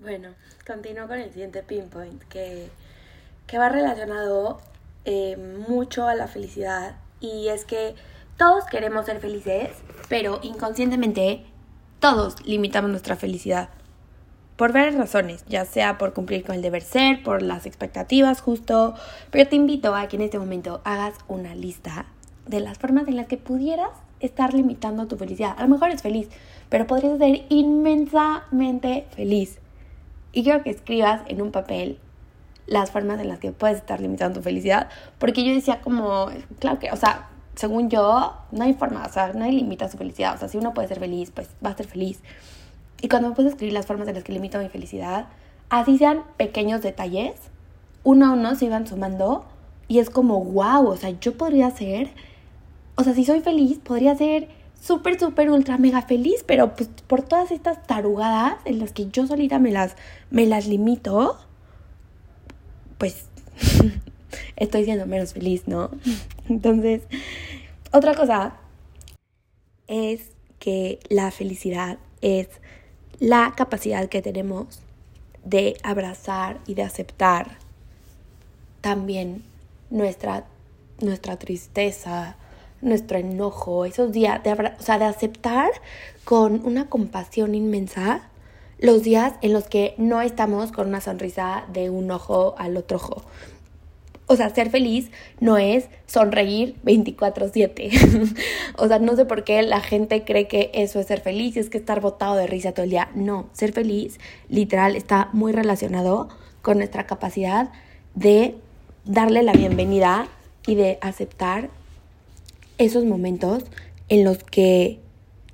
Bueno, 0.02 0.30
continúo 0.66 1.06
con 1.06 1.18
el 1.18 1.30
siguiente 1.30 1.62
pinpoint 1.62 2.22
que, 2.24 2.68
que 3.46 3.58
va 3.58 3.68
relacionado 3.68 4.58
eh, 5.04 5.36
mucho 5.68 6.08
a 6.08 6.14
la 6.14 6.26
felicidad 6.26 6.96
y 7.20 7.48
es 7.48 7.66
que 7.66 7.94
todos 8.38 8.64
queremos 8.64 9.04
ser 9.04 9.20
felices, 9.20 9.68
pero 10.08 10.40
inconscientemente 10.42 11.44
todos 12.00 12.44
limitamos 12.46 12.90
nuestra 12.90 13.14
felicidad. 13.14 13.68
Por 14.60 14.74
varias 14.74 14.94
razones, 14.94 15.42
ya 15.48 15.64
sea 15.64 15.96
por 15.96 16.12
cumplir 16.12 16.44
con 16.44 16.54
el 16.54 16.60
deber 16.60 16.82
ser, 16.82 17.22
por 17.22 17.40
las 17.40 17.64
expectativas 17.64 18.42
justo, 18.42 18.94
pero 19.30 19.48
te 19.48 19.56
invito 19.56 19.94
a 19.94 20.06
que 20.06 20.16
en 20.16 20.22
este 20.22 20.38
momento 20.38 20.82
hagas 20.84 21.14
una 21.28 21.54
lista 21.54 22.04
de 22.46 22.60
las 22.60 22.76
formas 22.76 23.08
en 23.08 23.16
las 23.16 23.26
que 23.26 23.38
pudieras 23.38 23.88
estar 24.20 24.52
limitando 24.52 25.06
tu 25.06 25.16
felicidad. 25.16 25.54
A 25.56 25.62
lo 25.62 25.68
mejor 25.68 25.88
es 25.88 26.02
feliz, 26.02 26.28
pero 26.68 26.86
podrías 26.86 27.16
ser 27.16 27.46
inmensamente 27.48 29.06
feliz. 29.16 29.60
Y 30.32 30.42
quiero 30.44 30.62
que 30.62 30.68
escribas 30.68 31.22
en 31.26 31.40
un 31.40 31.52
papel 31.52 31.98
las 32.66 32.90
formas 32.90 33.18
en 33.18 33.28
las 33.28 33.38
que 33.38 33.52
puedes 33.52 33.78
estar 33.78 33.98
limitando 33.98 34.40
tu 34.40 34.44
felicidad, 34.44 34.90
porque 35.18 35.42
yo 35.42 35.54
decía 35.54 35.80
como, 35.80 36.26
claro 36.58 36.78
que, 36.78 36.90
o 36.90 36.96
sea, 36.96 37.30
según 37.54 37.88
yo, 37.88 38.36
no 38.52 38.64
hay 38.64 38.74
forma, 38.74 39.06
o 39.06 39.08
sea, 39.10 39.32
nadie 39.32 39.52
limita 39.52 39.88
su 39.88 39.96
felicidad. 39.96 40.34
O 40.34 40.38
sea, 40.38 40.48
si 40.48 40.58
uno 40.58 40.74
puede 40.74 40.88
ser 40.88 40.98
feliz, 40.98 41.30
pues 41.30 41.48
va 41.64 41.70
a 41.70 41.76
ser 41.78 41.86
feliz. 41.86 42.20
Y 43.00 43.08
cuando 43.08 43.30
me 43.30 43.34
puse 43.34 43.48
a 43.48 43.50
escribir 43.50 43.72
las 43.72 43.86
formas 43.86 44.08
en 44.08 44.14
las 44.14 44.24
que 44.24 44.32
limito 44.32 44.58
mi 44.58 44.68
felicidad, 44.68 45.28
así 45.68 45.98
sean 45.98 46.22
pequeños 46.36 46.82
detalles, 46.82 47.34
uno 48.04 48.26
a 48.26 48.32
uno 48.32 48.54
se 48.54 48.66
iban 48.66 48.86
sumando 48.86 49.46
y 49.88 49.98
es 49.98 50.10
como, 50.10 50.44
wow, 50.44 50.86
o 50.86 50.96
sea, 50.96 51.10
yo 51.20 51.36
podría 51.36 51.70
ser, 51.70 52.10
o 52.96 53.02
sea, 53.04 53.14
si 53.14 53.24
soy 53.24 53.40
feliz, 53.40 53.78
podría 53.78 54.14
ser 54.14 54.48
súper, 54.80 55.18
súper, 55.18 55.50
ultra, 55.50 55.78
mega 55.78 56.02
feliz, 56.02 56.44
pero 56.46 56.74
pues 56.74 56.88
por 57.06 57.22
todas 57.22 57.50
estas 57.50 57.86
tarugadas 57.86 58.56
en 58.64 58.78
las 58.78 58.92
que 58.92 59.10
yo 59.10 59.26
solita 59.26 59.58
me 59.58 59.70
las, 59.70 59.96
me 60.30 60.46
las 60.46 60.66
limito, 60.66 61.38
pues 62.98 63.26
estoy 64.56 64.84
siendo 64.84 65.06
menos 65.06 65.32
feliz, 65.32 65.66
¿no? 65.66 65.90
Entonces, 66.48 67.02
otra 67.92 68.14
cosa 68.14 68.54
es 69.86 70.30
que 70.58 71.00
la 71.08 71.30
felicidad 71.30 71.98
es 72.20 72.48
la 73.20 73.52
capacidad 73.56 74.08
que 74.08 74.22
tenemos 74.22 74.80
de 75.44 75.76
abrazar 75.82 76.58
y 76.66 76.74
de 76.74 76.82
aceptar 76.82 77.58
también 78.80 79.44
nuestra, 79.90 80.44
nuestra 81.00 81.38
tristeza, 81.38 82.36
nuestro 82.80 83.18
enojo, 83.18 83.84
esos 83.84 84.10
días, 84.10 84.42
de, 84.42 84.52
o 84.52 84.82
sea, 84.82 84.98
de 84.98 85.04
aceptar 85.04 85.70
con 86.24 86.64
una 86.64 86.88
compasión 86.88 87.54
inmensa 87.54 88.22
los 88.78 89.02
días 89.02 89.34
en 89.42 89.52
los 89.52 89.64
que 89.64 89.94
no 89.98 90.22
estamos 90.22 90.72
con 90.72 90.88
una 90.88 91.02
sonrisa 91.02 91.64
de 91.72 91.90
un 91.90 92.10
ojo 92.10 92.54
al 92.56 92.78
otro 92.78 92.96
ojo. 92.96 93.22
O 94.30 94.36
sea, 94.36 94.48
ser 94.50 94.70
feliz 94.70 95.10
no 95.40 95.58
es 95.58 95.88
sonreír 96.06 96.76
24/7. 96.84 98.36
o 98.78 98.86
sea, 98.86 99.00
no 99.00 99.16
sé 99.16 99.24
por 99.24 99.42
qué 99.42 99.60
la 99.62 99.80
gente 99.80 100.24
cree 100.24 100.46
que 100.46 100.70
eso 100.72 101.00
es 101.00 101.08
ser 101.08 101.20
feliz 101.20 101.56
y 101.56 101.58
es 101.58 101.68
que 101.68 101.78
estar 101.78 102.00
botado 102.00 102.36
de 102.36 102.46
risa 102.46 102.70
todo 102.70 102.84
el 102.84 102.90
día. 102.90 103.10
No, 103.16 103.48
ser 103.54 103.72
feliz 103.72 104.20
literal 104.48 104.94
está 104.94 105.30
muy 105.32 105.50
relacionado 105.50 106.28
con 106.62 106.78
nuestra 106.78 107.08
capacidad 107.08 107.72
de 108.14 108.54
darle 109.04 109.42
la 109.42 109.52
bienvenida 109.52 110.28
y 110.64 110.76
de 110.76 110.98
aceptar 111.00 111.68
esos 112.78 113.04
momentos 113.04 113.64
en 114.08 114.22
los 114.22 114.44
que 114.44 115.00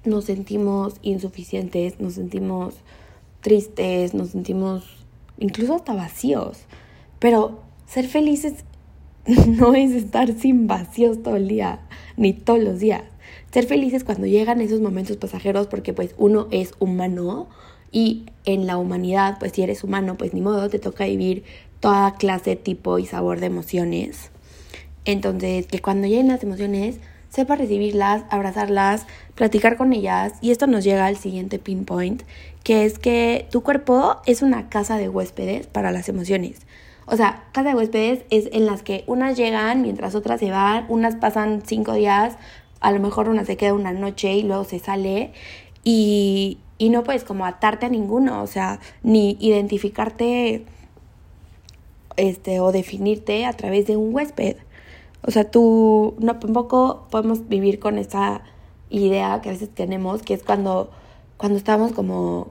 nos 0.04 0.26
sentimos 0.26 0.96
insuficientes, 1.00 1.98
nos 1.98 2.12
sentimos 2.12 2.74
tristes, 3.40 4.12
nos 4.12 4.32
sentimos 4.32 4.84
incluso 5.38 5.76
hasta 5.76 5.94
vacíos. 5.94 6.58
Pero 7.18 7.64
ser 7.86 8.06
felices 8.06 8.64
no 9.46 9.74
es 9.74 9.92
estar 9.92 10.32
sin 10.38 10.66
vacíos 10.66 11.22
todo 11.22 11.36
el 11.36 11.48
día, 11.48 11.80
ni 12.16 12.32
todos 12.32 12.62
los 12.62 12.78
días. 12.78 13.02
Ser 13.52 13.66
felices 13.66 14.04
cuando 14.04 14.26
llegan 14.26 14.60
esos 14.60 14.80
momentos 14.80 15.16
pasajeros 15.16 15.66
porque 15.66 15.92
pues 15.92 16.14
uno 16.18 16.46
es 16.50 16.74
humano 16.78 17.48
y 17.90 18.26
en 18.44 18.66
la 18.66 18.76
humanidad, 18.76 19.38
pues 19.38 19.52
si 19.52 19.62
eres 19.62 19.82
humano, 19.82 20.16
pues 20.16 20.34
ni 20.34 20.40
modo, 20.40 20.68
te 20.68 20.78
toca 20.78 21.06
vivir 21.06 21.44
toda 21.80 22.14
clase, 22.14 22.56
tipo 22.56 22.98
y 22.98 23.06
sabor 23.06 23.40
de 23.40 23.46
emociones. 23.46 24.30
Entonces, 25.04 25.66
que 25.66 25.80
cuando 25.80 26.06
lleguen 26.06 26.28
las 26.28 26.42
emociones, 26.42 26.96
sepa 27.30 27.56
recibirlas, 27.56 28.24
abrazarlas, 28.30 29.06
platicar 29.34 29.76
con 29.76 29.92
ellas. 29.92 30.34
Y 30.40 30.50
esto 30.50 30.66
nos 30.66 30.84
llega 30.84 31.06
al 31.06 31.16
siguiente 31.16 31.58
pinpoint, 31.58 32.22
que 32.64 32.84
es 32.84 32.98
que 32.98 33.46
tu 33.50 33.62
cuerpo 33.62 34.16
es 34.26 34.42
una 34.42 34.68
casa 34.68 34.98
de 34.98 35.08
huéspedes 35.08 35.66
para 35.66 35.92
las 35.92 36.08
emociones. 36.08 36.66
O 37.06 37.16
sea, 37.16 37.44
casa 37.52 37.70
de 37.70 37.74
huéspedes 37.76 38.24
es 38.30 38.48
en 38.52 38.66
las 38.66 38.82
que 38.82 39.04
unas 39.06 39.36
llegan 39.36 39.82
mientras 39.82 40.14
otras 40.14 40.40
se 40.40 40.50
van, 40.50 40.86
unas 40.88 41.16
pasan 41.16 41.62
cinco 41.64 41.94
días, 41.94 42.36
a 42.80 42.90
lo 42.90 43.00
mejor 43.00 43.28
una 43.28 43.44
se 43.44 43.56
queda 43.56 43.74
una 43.74 43.92
noche 43.92 44.34
y 44.34 44.42
luego 44.42 44.64
se 44.64 44.80
sale 44.80 45.32
y, 45.84 46.58
y 46.78 46.90
no 46.90 47.04
puedes 47.04 47.24
como 47.24 47.46
atarte 47.46 47.86
a 47.86 47.88
ninguno, 47.88 48.42
o 48.42 48.46
sea, 48.46 48.80
ni 49.02 49.36
identificarte 49.40 50.64
este, 52.16 52.60
o 52.60 52.72
definirte 52.72 53.46
a 53.46 53.52
través 53.52 53.86
de 53.86 53.96
un 53.96 54.14
huésped. 54.14 54.56
O 55.22 55.30
sea, 55.30 55.50
tú 55.50 56.14
no 56.18 56.38
tampoco 56.38 57.06
podemos 57.10 57.48
vivir 57.48 57.78
con 57.78 57.98
esa 57.98 58.42
idea 58.90 59.40
que 59.42 59.50
a 59.50 59.52
veces 59.52 59.70
tenemos, 59.70 60.22
que 60.22 60.34
es 60.34 60.42
cuando, 60.42 60.90
cuando 61.36 61.58
estamos 61.58 61.92
como 61.92 62.48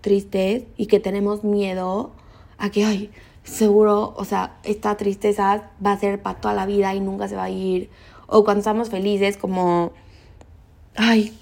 tristes 0.00 0.64
y 0.76 0.86
que 0.86 1.00
tenemos 1.00 1.44
miedo 1.44 2.12
a 2.58 2.70
que, 2.70 2.84
ay, 2.84 3.10
seguro, 3.44 4.14
o 4.16 4.24
sea, 4.24 4.56
esta 4.64 4.96
tristeza 4.96 5.70
va 5.84 5.92
a 5.92 5.98
ser 5.98 6.20
para 6.22 6.40
toda 6.40 6.54
la 6.54 6.66
vida 6.66 6.94
y 6.94 7.00
nunca 7.00 7.28
se 7.28 7.36
va 7.36 7.44
a 7.44 7.50
ir. 7.50 7.90
O 8.26 8.42
cuando 8.44 8.60
estamos 8.60 8.90
felices, 8.90 9.36
como, 9.36 9.92
ay, 10.96 11.36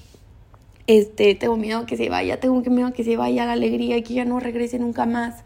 este, 0.87 1.35
tengo 1.35 1.57
miedo 1.57 1.87
que 1.87 1.97
se 1.97 2.09
vaya, 2.09 2.41
tengo 2.41 2.61
miedo 2.71 2.93
que 2.93 3.05
se 3.05 3.17
vaya 3.17 3.47
la 3.47 3.53
alegría 3.53 3.97
y 3.97 4.03
que 4.03 4.15
ya 4.15 4.25
no 4.25 4.41
regrese 4.41 4.79
nunca 4.79 5.07
más. 5.07 5.45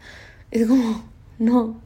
Es 0.51 0.67
como, 0.67 1.03
no, 1.39 1.79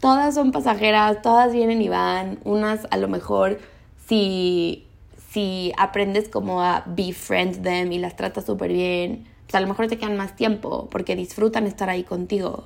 todas 0.00 0.34
son 0.34 0.52
pasajeras, 0.52 1.22
todas 1.22 1.52
vienen 1.52 1.80
y 1.80 1.88
van. 1.88 2.40
Unas 2.44 2.86
a 2.90 2.96
lo 2.96 3.08
mejor 3.08 3.58
si, 4.06 4.86
si 5.30 5.72
aprendes 5.78 6.28
como 6.28 6.62
a 6.62 6.82
befriend 6.86 7.62
them 7.62 7.92
y 7.92 7.98
las 7.98 8.16
tratas 8.16 8.46
súper 8.46 8.72
bien, 8.72 9.26
pues 9.44 9.54
a 9.54 9.60
lo 9.60 9.68
mejor 9.68 9.86
te 9.86 9.98
quedan 9.98 10.16
más 10.16 10.34
tiempo 10.34 10.88
porque 10.90 11.14
disfrutan 11.14 11.66
estar 11.66 11.88
ahí 11.88 12.02
contigo. 12.02 12.64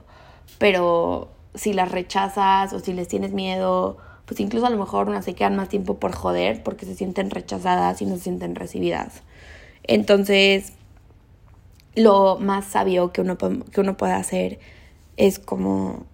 Pero 0.58 1.28
si 1.54 1.72
las 1.72 1.90
rechazas 1.90 2.72
o 2.72 2.80
si 2.80 2.92
les 2.92 3.08
tienes 3.08 3.32
miedo, 3.32 3.98
pues 4.26 4.40
incluso 4.40 4.66
a 4.66 4.70
lo 4.70 4.78
mejor 4.78 5.08
unas 5.08 5.24
se 5.24 5.34
quedan 5.34 5.56
más 5.56 5.68
tiempo 5.68 5.98
por 5.98 6.12
joder 6.12 6.62
porque 6.62 6.86
se 6.86 6.94
sienten 6.94 7.30
rechazadas 7.30 8.00
y 8.00 8.06
no 8.06 8.16
se 8.16 8.22
sienten 8.22 8.54
recibidas. 8.54 9.22
Entonces, 9.82 10.72
lo 11.96 12.36
más 12.38 12.66
sabio 12.66 13.12
que 13.12 13.22
uno, 13.22 13.36
que 13.38 13.80
uno 13.80 13.96
puede 13.96 14.12
hacer 14.12 14.60
es 15.16 15.38
como 15.38 16.06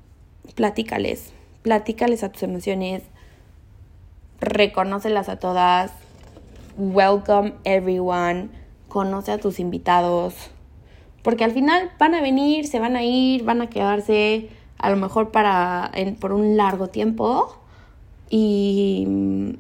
platícales, 0.55 1.33
platícales 1.63 2.25
a 2.25 2.33
tus 2.33 2.43
emociones, 2.43 3.03
reconócelas 4.41 5.29
a 5.29 5.39
todas, 5.39 5.93
welcome 6.79 7.55
everyone, 7.65 8.49
conoce 8.89 9.33
a 9.33 9.39
tus 9.39 9.61
invitados, 9.61 10.35
porque 11.23 11.45
al 11.45 11.53
final 11.53 11.91
van 11.99 12.15
a 12.15 12.23
venir, 12.23 12.67
se 12.67 12.79
van 12.79 12.97
a 12.97 13.03
ir, 13.03 13.45
van 13.45 13.61
a 13.61 13.69
quedarse 13.69 14.49
a 14.87 14.91
lo 14.91 14.97
mejor 14.97 15.33
para, 15.33 15.91
por 16.21 16.33
un 16.33 16.57
largo 16.57 16.87
tiempo 16.87 17.57
y, 18.31 19.09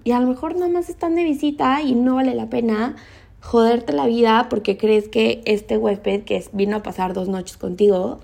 y 0.04 0.12
a 0.12 0.20
lo 0.20 0.28
mejor 0.28 0.54
nada 0.54 0.70
más 0.70 0.88
están 0.88 1.16
de 1.16 1.24
visita 1.24 1.82
y 1.82 1.96
no 1.96 2.14
vale 2.14 2.32
la 2.34 2.46
pena 2.46 2.94
joderte 3.40 3.92
la 3.92 4.06
vida 4.06 4.46
porque 4.48 4.76
crees 4.76 5.08
que 5.08 5.42
este 5.44 5.78
huésped 5.78 6.22
que 6.22 6.44
vino 6.52 6.76
a 6.76 6.82
pasar 6.84 7.12
dos 7.12 7.28
noches 7.28 7.56
contigo 7.56 8.20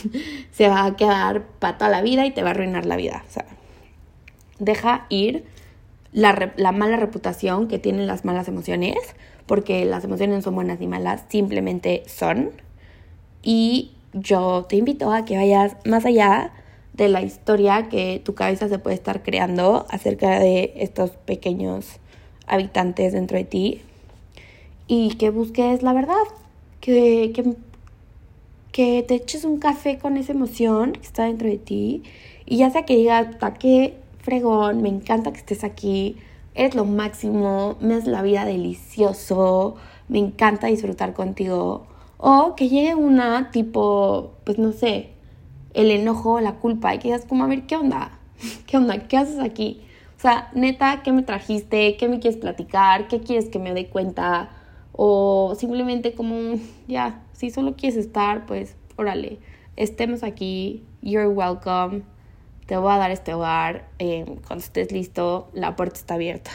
se 0.52 0.68
va 0.68 0.84
a 0.84 0.94
quedar 0.94 1.46
para 1.58 1.78
toda 1.78 1.90
la 1.90 2.02
vida 2.02 2.26
y 2.26 2.32
te 2.32 2.42
va 2.42 2.48
a 2.48 2.52
arruinar 2.52 2.84
la 2.84 2.96
vida. 2.96 3.24
O 3.26 3.32
sea, 3.32 3.46
deja 4.58 5.06
ir 5.08 5.46
la, 6.12 6.52
la 6.56 6.72
mala 6.72 6.98
reputación 6.98 7.66
que 7.66 7.78
tienen 7.78 8.06
las 8.06 8.26
malas 8.26 8.46
emociones, 8.46 8.98
porque 9.46 9.86
las 9.86 10.04
emociones 10.04 10.36
no 10.36 10.42
son 10.42 10.54
buenas 10.54 10.80
ni 10.80 10.86
malas, 10.86 11.24
simplemente 11.28 12.02
son. 12.06 12.50
Y 13.42 13.92
yo 14.12 14.66
te 14.68 14.76
invito 14.76 15.12
a 15.12 15.24
que 15.24 15.36
vayas 15.36 15.76
más 15.84 16.04
allá 16.04 16.52
de 16.92 17.08
la 17.08 17.22
historia 17.22 17.88
que 17.88 18.20
tu 18.22 18.34
cabeza 18.34 18.68
se 18.68 18.78
puede 18.78 18.96
estar 18.96 19.22
creando 19.22 19.86
acerca 19.88 20.38
de 20.38 20.72
estos 20.76 21.10
pequeños 21.10 21.98
habitantes 22.46 23.12
dentro 23.12 23.38
de 23.38 23.44
ti 23.44 23.82
y 24.86 25.14
que 25.14 25.30
busques 25.30 25.82
la 25.82 25.94
verdad, 25.94 26.24
que, 26.80 27.32
que, 27.34 27.54
que 28.72 29.02
te 29.02 29.14
eches 29.14 29.44
un 29.44 29.58
café 29.58 29.98
con 29.98 30.16
esa 30.16 30.32
emoción 30.32 30.92
que 30.92 31.00
está 31.00 31.24
dentro 31.24 31.48
de 31.48 31.58
ti 31.58 32.02
y 32.44 32.58
ya 32.58 32.70
sea 32.70 32.84
que 32.84 32.96
digas, 32.96 33.28
qué 33.58 33.94
fregón, 34.18 34.82
me 34.82 34.88
encanta 34.88 35.32
que 35.32 35.38
estés 35.38 35.64
aquí, 35.64 36.16
es 36.54 36.74
lo 36.74 36.84
máximo, 36.84 37.76
me 37.80 37.96
es 37.96 38.06
la 38.06 38.22
vida 38.22 38.44
delicioso, 38.44 39.76
me 40.08 40.18
encanta 40.18 40.66
disfrutar 40.66 41.14
contigo 41.14 41.86
o 42.24 42.54
que 42.54 42.68
llegue 42.68 42.94
una 42.94 43.50
tipo, 43.50 44.34
pues 44.44 44.56
no 44.56 44.70
sé, 44.70 45.10
el 45.74 45.90
enojo, 45.90 46.38
la 46.38 46.54
culpa, 46.54 46.94
y 46.94 46.98
que 46.98 47.08
digas 47.08 47.24
como, 47.26 47.42
a 47.42 47.48
ver, 47.48 47.66
¿qué 47.66 47.74
onda? 47.74 48.12
¿Qué 48.66 48.76
onda? 48.76 49.08
¿Qué 49.08 49.16
haces 49.16 49.40
aquí? 49.40 49.82
O 50.16 50.20
sea, 50.20 50.48
neta, 50.54 51.02
¿qué 51.02 51.10
me 51.10 51.24
trajiste? 51.24 51.96
¿Qué 51.96 52.08
me 52.08 52.20
quieres 52.20 52.38
platicar? 52.38 53.08
¿Qué 53.08 53.22
quieres 53.22 53.48
que 53.48 53.58
me 53.58 53.74
dé 53.74 53.88
cuenta? 53.88 54.50
O 54.92 55.56
simplemente 55.58 56.14
como, 56.14 56.60
ya, 56.86 57.24
si 57.32 57.50
solo 57.50 57.74
quieres 57.74 57.98
estar, 57.98 58.46
pues, 58.46 58.76
órale, 58.96 59.40
estemos 59.74 60.22
aquí, 60.22 60.84
you're 61.02 61.26
welcome, 61.26 62.02
te 62.66 62.76
voy 62.76 62.92
a 62.92 62.98
dar 62.98 63.10
este 63.10 63.34
hogar, 63.34 63.88
eh, 63.98 64.26
cuando 64.46 64.64
estés 64.64 64.92
listo, 64.92 65.50
la 65.54 65.74
puerta 65.74 65.98
está 65.98 66.14
abierta. 66.14 66.52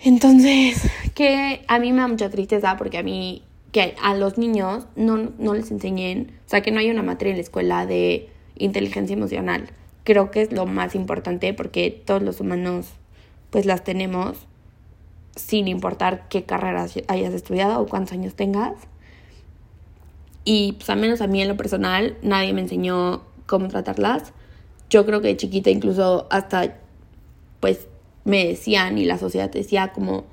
Entonces, 0.00 0.82
que 1.14 1.62
a 1.68 1.78
mí 1.78 1.92
me 1.92 2.00
da 2.00 2.08
mucha 2.08 2.30
tristeza 2.30 2.78
porque 2.78 2.96
a 2.96 3.02
mí 3.02 3.42
que 3.72 3.94
a 4.02 4.14
los 4.14 4.38
niños 4.38 4.86
no, 4.96 5.32
no 5.38 5.54
les 5.54 5.70
enseñen, 5.70 6.32
o 6.46 6.50
sea, 6.50 6.60
que 6.60 6.70
no 6.70 6.78
hay 6.78 6.90
una 6.90 7.02
materia 7.02 7.32
en 7.32 7.38
la 7.38 7.42
escuela 7.42 7.86
de 7.86 8.28
inteligencia 8.56 9.14
emocional. 9.14 9.70
Creo 10.04 10.30
que 10.30 10.42
es 10.42 10.52
lo 10.52 10.66
más 10.66 10.94
importante 10.94 11.54
porque 11.54 11.90
todos 11.90 12.22
los 12.22 12.40
humanos 12.40 12.90
pues 13.50 13.66
las 13.66 13.82
tenemos 13.82 14.46
sin 15.36 15.68
importar 15.68 16.28
qué 16.28 16.44
carreras 16.44 16.94
hayas 17.08 17.32
estudiado 17.32 17.80
o 17.80 17.86
cuántos 17.86 18.12
años 18.12 18.34
tengas. 18.34 18.74
y 20.44 20.72
pues 20.72 20.90
al 20.90 20.98
menos 20.98 21.20
a 21.20 21.28
mí 21.28 21.40
en 21.40 21.46
lo 21.46 21.56
personal 21.56 22.16
nadie 22.22 22.52
me 22.52 22.62
enseñó 22.62 23.22
cómo 23.46 23.68
tratarlas. 23.68 24.32
Yo 24.90 25.06
creo 25.06 25.20
que 25.20 25.28
de 25.28 25.36
chiquita 25.36 25.70
incluso 25.70 26.26
hasta 26.30 26.78
pues 27.60 27.86
me 28.24 28.44
decían 28.44 28.98
y 28.98 29.04
la 29.04 29.18
sociedad 29.18 29.50
decía 29.50 29.92
como 29.92 30.24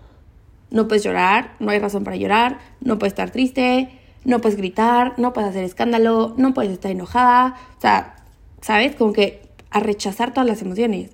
no 0.72 0.88
puedes 0.88 1.04
llorar, 1.04 1.56
no 1.60 1.72
hay 1.72 1.80
razón 1.80 2.04
para 2.04 2.16
llorar, 2.16 2.60
no 2.82 3.00
puedes 3.00 3.14
estar 3.14 3.32
triste, 3.32 3.90
no 4.26 4.42
puedes 4.42 4.58
gritar, 4.58 5.18
no 5.18 5.34
puedes 5.34 5.50
hacer 5.50 5.64
escándalo, 5.64 6.34
no 6.38 6.54
puedes 6.54 6.72
estar 6.72 6.92
enojada, 6.92 7.56
o 7.78 7.82
sea, 7.82 8.16
¿sabes? 8.62 8.96
Como 8.96 9.14
que 9.14 9.42
a 9.72 9.80
rechazar 9.80 10.34
todas 10.34 10.48
las 10.48 10.62
emociones 10.62 11.12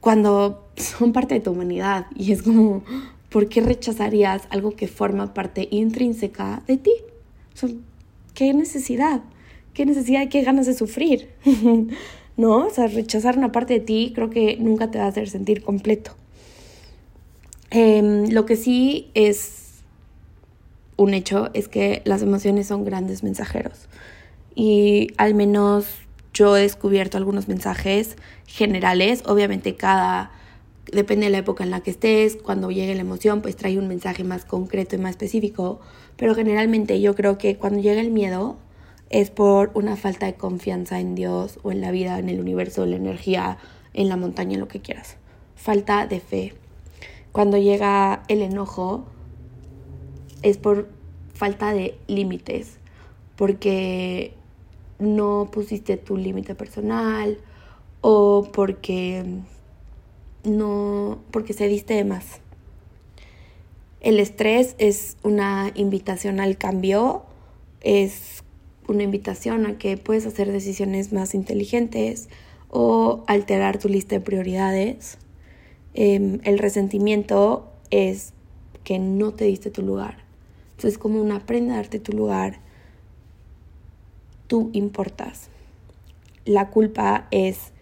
cuando 0.00 0.68
son 0.76 1.12
parte 1.12 1.34
de 1.34 1.40
tu 1.40 1.52
humanidad 1.52 2.06
y 2.14 2.32
es 2.32 2.42
como, 2.42 2.82
¿por 3.30 3.48
qué 3.48 3.60
rechazarías 3.60 4.42
algo 4.50 4.72
que 4.72 4.88
forma 4.88 5.34
parte 5.34 5.68
intrínseca 5.70 6.62
de 6.66 6.76
ti? 6.76 6.92
¿Qué 8.34 8.54
necesidad? 8.54 9.22
¿Qué 9.74 9.84
necesidad? 9.84 10.28
¿Qué 10.28 10.42
ganas 10.42 10.66
de 10.66 10.74
sufrir? 10.74 11.28
¿No? 12.36 12.66
O 12.66 12.70
sea, 12.70 12.86
rechazar 12.86 13.36
una 13.36 13.50
parte 13.50 13.74
de 13.74 13.80
ti 13.80 14.12
creo 14.14 14.30
que 14.30 14.56
nunca 14.58 14.90
te 14.90 14.98
va 14.98 15.04
a 15.04 15.08
hacer 15.08 15.28
sentir 15.28 15.62
completo. 15.62 16.12
Em, 17.70 18.30
lo 18.30 18.46
que 18.46 18.56
sí 18.56 19.10
es 19.14 19.82
un 20.96 21.14
hecho 21.14 21.50
es 21.54 21.68
que 21.68 22.02
las 22.04 22.22
emociones 22.22 22.66
son 22.66 22.84
grandes 22.84 23.22
mensajeros. 23.22 23.88
Y 24.54 25.08
al 25.16 25.34
menos 25.34 25.86
yo 26.34 26.56
he 26.56 26.62
descubierto 26.62 27.16
algunos 27.16 27.48
mensajes 27.48 28.16
generales. 28.46 29.22
Obviamente 29.26 29.76
cada, 29.76 30.32
depende 30.90 31.26
de 31.26 31.30
la 31.30 31.38
época 31.38 31.62
en 31.64 31.70
la 31.70 31.80
que 31.80 31.90
estés, 31.90 32.36
cuando 32.36 32.70
llegue 32.70 32.94
la 32.94 33.02
emoción, 33.02 33.42
pues 33.42 33.56
trae 33.56 33.78
un 33.78 33.88
mensaje 33.88 34.24
más 34.24 34.44
concreto 34.44 34.96
y 34.96 34.98
más 34.98 35.10
específico. 35.10 35.80
Pero 36.16 36.34
generalmente 36.34 37.00
yo 37.00 37.14
creo 37.14 37.38
que 37.38 37.56
cuando 37.56 37.80
llega 37.80 38.00
el 38.00 38.10
miedo 38.10 38.56
es 39.10 39.30
por 39.30 39.70
una 39.74 39.96
falta 39.96 40.26
de 40.26 40.34
confianza 40.34 41.00
en 41.00 41.14
Dios 41.14 41.60
o 41.62 41.72
en 41.72 41.80
la 41.80 41.90
vida, 41.90 42.18
en 42.18 42.28
el 42.28 42.40
universo, 42.40 42.84
en 42.84 42.90
la 42.90 42.96
energía, 42.96 43.58
en 43.94 44.08
la 44.08 44.16
montaña, 44.16 44.58
lo 44.58 44.68
que 44.68 44.80
quieras. 44.80 45.16
Falta 45.54 46.06
de 46.06 46.20
fe. 46.20 46.54
Cuando 47.38 47.56
llega 47.56 48.24
el 48.26 48.42
enojo 48.42 49.04
es 50.42 50.58
por 50.58 50.88
falta 51.34 51.72
de 51.72 51.96
límites, 52.08 52.80
porque 53.36 54.34
no 54.98 55.48
pusiste 55.52 55.96
tu 55.98 56.16
límite 56.16 56.56
personal 56.56 57.38
o 58.00 58.48
porque 58.52 59.22
no 60.42 61.20
porque 61.30 61.52
cediste 61.52 61.94
de 61.94 62.02
más. 62.02 62.40
El 64.00 64.18
estrés 64.18 64.74
es 64.78 65.16
una 65.22 65.70
invitación 65.76 66.40
al 66.40 66.58
cambio, 66.58 67.22
es 67.82 68.42
una 68.88 69.04
invitación 69.04 69.64
a 69.66 69.78
que 69.78 69.96
puedes 69.96 70.26
hacer 70.26 70.50
decisiones 70.50 71.12
más 71.12 71.36
inteligentes 71.36 72.30
o 72.68 73.22
alterar 73.28 73.78
tu 73.78 73.88
lista 73.88 74.16
de 74.16 74.22
prioridades. 74.22 75.18
Em, 75.94 76.40
el 76.44 76.58
resentimiento 76.58 77.70
es 77.90 78.32
que 78.84 78.98
no 78.98 79.32
te 79.32 79.44
diste 79.44 79.70
tu 79.70 79.82
lugar. 79.82 80.18
Entonces 80.70 80.92
es 80.92 80.98
como 80.98 81.20
una 81.20 81.36
aprenda 81.36 81.74
a 81.74 81.76
darte 81.76 81.98
tu 81.98 82.12
lugar 82.12 82.60
tú 84.48 84.70
importas. 84.72 85.48
La 86.44 86.70
culpa 86.70 87.28
es 87.30 87.72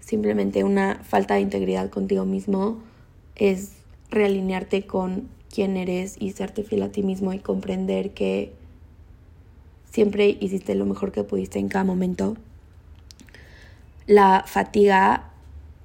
simplemente 0.00 0.64
una 0.64 1.00
falta 1.04 1.34
de 1.34 1.40
integridad 1.40 1.90
contigo 1.90 2.24
mismo, 2.24 2.78
es 3.36 3.72
realinearte 4.10 4.86
con 4.86 5.28
quién 5.54 5.76
eres 5.76 6.16
y 6.18 6.32
serte 6.32 6.64
fiel 6.64 6.82
a 6.82 6.90
ti 6.90 7.02
mismo 7.02 7.32
y 7.32 7.38
comprender 7.38 8.12
que 8.12 8.52
siempre 9.90 10.36
hiciste 10.40 10.74
lo 10.74 10.86
mejor 10.86 11.12
que 11.12 11.22
pudiste 11.22 11.58
en 11.58 11.68
cada 11.68 11.84
momento. 11.84 12.36
La 14.06 14.44
fatiga 14.46 15.30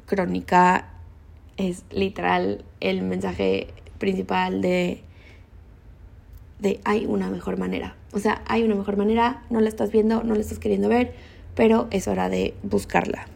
crónica 0.05 0.87
es 1.61 1.83
literal 1.91 2.63
el 2.79 3.01
mensaje 3.01 3.67
principal 3.97 4.61
de, 4.61 5.01
de 6.59 6.79
hay 6.83 7.05
una 7.05 7.29
mejor 7.29 7.57
manera. 7.57 7.95
O 8.13 8.19
sea, 8.19 8.43
hay 8.47 8.63
una 8.63 8.75
mejor 8.75 8.97
manera, 8.97 9.43
no 9.49 9.61
la 9.61 9.69
estás 9.69 9.91
viendo, 9.91 10.23
no 10.23 10.33
la 10.33 10.41
estás 10.41 10.59
queriendo 10.59 10.89
ver, 10.89 11.13
pero 11.55 11.87
es 11.91 12.07
hora 12.07 12.29
de 12.29 12.53
buscarla. 12.63 13.27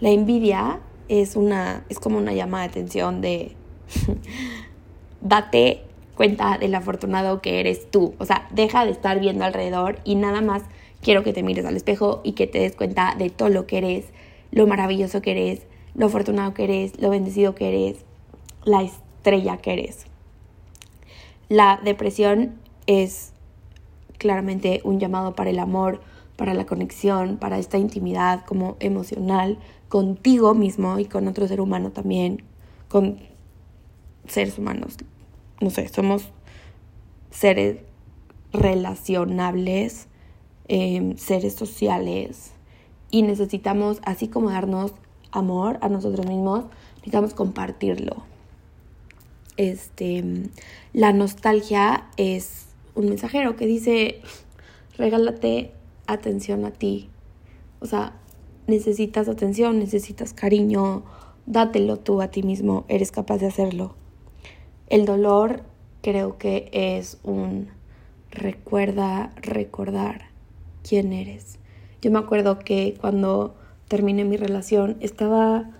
La 0.00 0.10
envidia 0.10 0.80
es 1.08 1.36
una 1.36 1.84
es 1.88 1.98
como 1.98 2.18
una 2.18 2.32
llamada 2.32 2.64
de 2.64 2.70
atención 2.70 3.20
de 3.20 3.52
date 5.20 5.82
cuenta 6.14 6.58
del 6.58 6.74
afortunado 6.74 7.40
que 7.40 7.60
eres 7.60 7.90
tú. 7.90 8.14
O 8.18 8.24
sea, 8.24 8.48
deja 8.50 8.84
de 8.84 8.90
estar 8.90 9.20
viendo 9.20 9.44
alrededor 9.44 10.00
y 10.04 10.16
nada 10.16 10.40
más 10.40 10.62
quiero 11.00 11.22
que 11.22 11.32
te 11.32 11.42
mires 11.42 11.64
al 11.64 11.76
espejo 11.76 12.20
y 12.24 12.32
que 12.32 12.46
te 12.46 12.58
des 12.58 12.74
cuenta 12.74 13.14
de 13.16 13.30
todo 13.30 13.48
lo 13.48 13.66
que 13.66 13.78
eres, 13.78 14.06
lo 14.50 14.66
maravilloso 14.66 15.22
que 15.22 15.30
eres, 15.30 15.62
lo 15.98 16.06
afortunado 16.06 16.54
que 16.54 16.64
eres, 16.64 16.98
lo 17.00 17.10
bendecido 17.10 17.54
que 17.54 17.68
eres, 17.68 18.04
la 18.64 18.82
estrella 18.82 19.58
que 19.58 19.72
eres. 19.72 20.06
La 21.48 21.80
depresión 21.82 22.54
es 22.86 23.32
claramente 24.16 24.80
un 24.84 25.00
llamado 25.00 25.34
para 25.34 25.50
el 25.50 25.58
amor, 25.58 26.00
para 26.36 26.54
la 26.54 26.66
conexión, 26.66 27.36
para 27.36 27.58
esta 27.58 27.78
intimidad 27.78 28.44
como 28.46 28.76
emocional 28.78 29.58
contigo 29.88 30.54
mismo 30.54 31.00
y 31.00 31.04
con 31.04 31.26
otro 31.26 31.48
ser 31.48 31.60
humano 31.60 31.90
también, 31.90 32.44
con 32.88 33.18
seres 34.28 34.56
humanos. 34.56 34.96
No 35.60 35.70
sé, 35.70 35.88
somos 35.88 36.28
seres 37.30 37.78
relacionables, 38.52 40.06
em, 40.68 41.16
seres 41.16 41.54
sociales 41.54 42.52
y 43.10 43.22
necesitamos, 43.22 44.00
así 44.04 44.28
como 44.28 44.50
darnos 44.50 44.94
amor 45.32 45.78
a 45.80 45.88
nosotros 45.88 46.26
mismos, 46.26 46.64
necesitamos 46.96 47.34
compartirlo. 47.34 48.24
Este, 49.56 50.24
la 50.92 51.12
nostalgia 51.12 52.06
es 52.16 52.66
un 52.94 53.08
mensajero 53.08 53.56
que 53.56 53.66
dice, 53.66 54.20
regálate 54.96 55.72
atención 56.06 56.64
a 56.64 56.70
ti. 56.70 57.10
O 57.80 57.86
sea, 57.86 58.14
necesitas 58.66 59.28
atención, 59.28 59.78
necesitas 59.78 60.32
cariño, 60.32 61.04
dátelo 61.46 61.98
tú 61.98 62.20
a 62.20 62.28
ti 62.28 62.42
mismo, 62.42 62.84
eres 62.88 63.10
capaz 63.10 63.38
de 63.38 63.46
hacerlo. 63.46 63.94
El 64.88 65.04
dolor 65.06 65.62
creo 66.02 66.38
que 66.38 66.70
es 66.72 67.18
un 67.22 67.68
recuerda 68.30 69.32
recordar 69.36 70.26
quién 70.82 71.12
eres. 71.12 71.58
Yo 72.00 72.10
me 72.10 72.18
acuerdo 72.18 72.58
que 72.58 72.94
cuando 73.00 73.56
terminé 73.88 74.24
mi 74.24 74.36
relación 74.36 74.96
estaba 75.00 75.70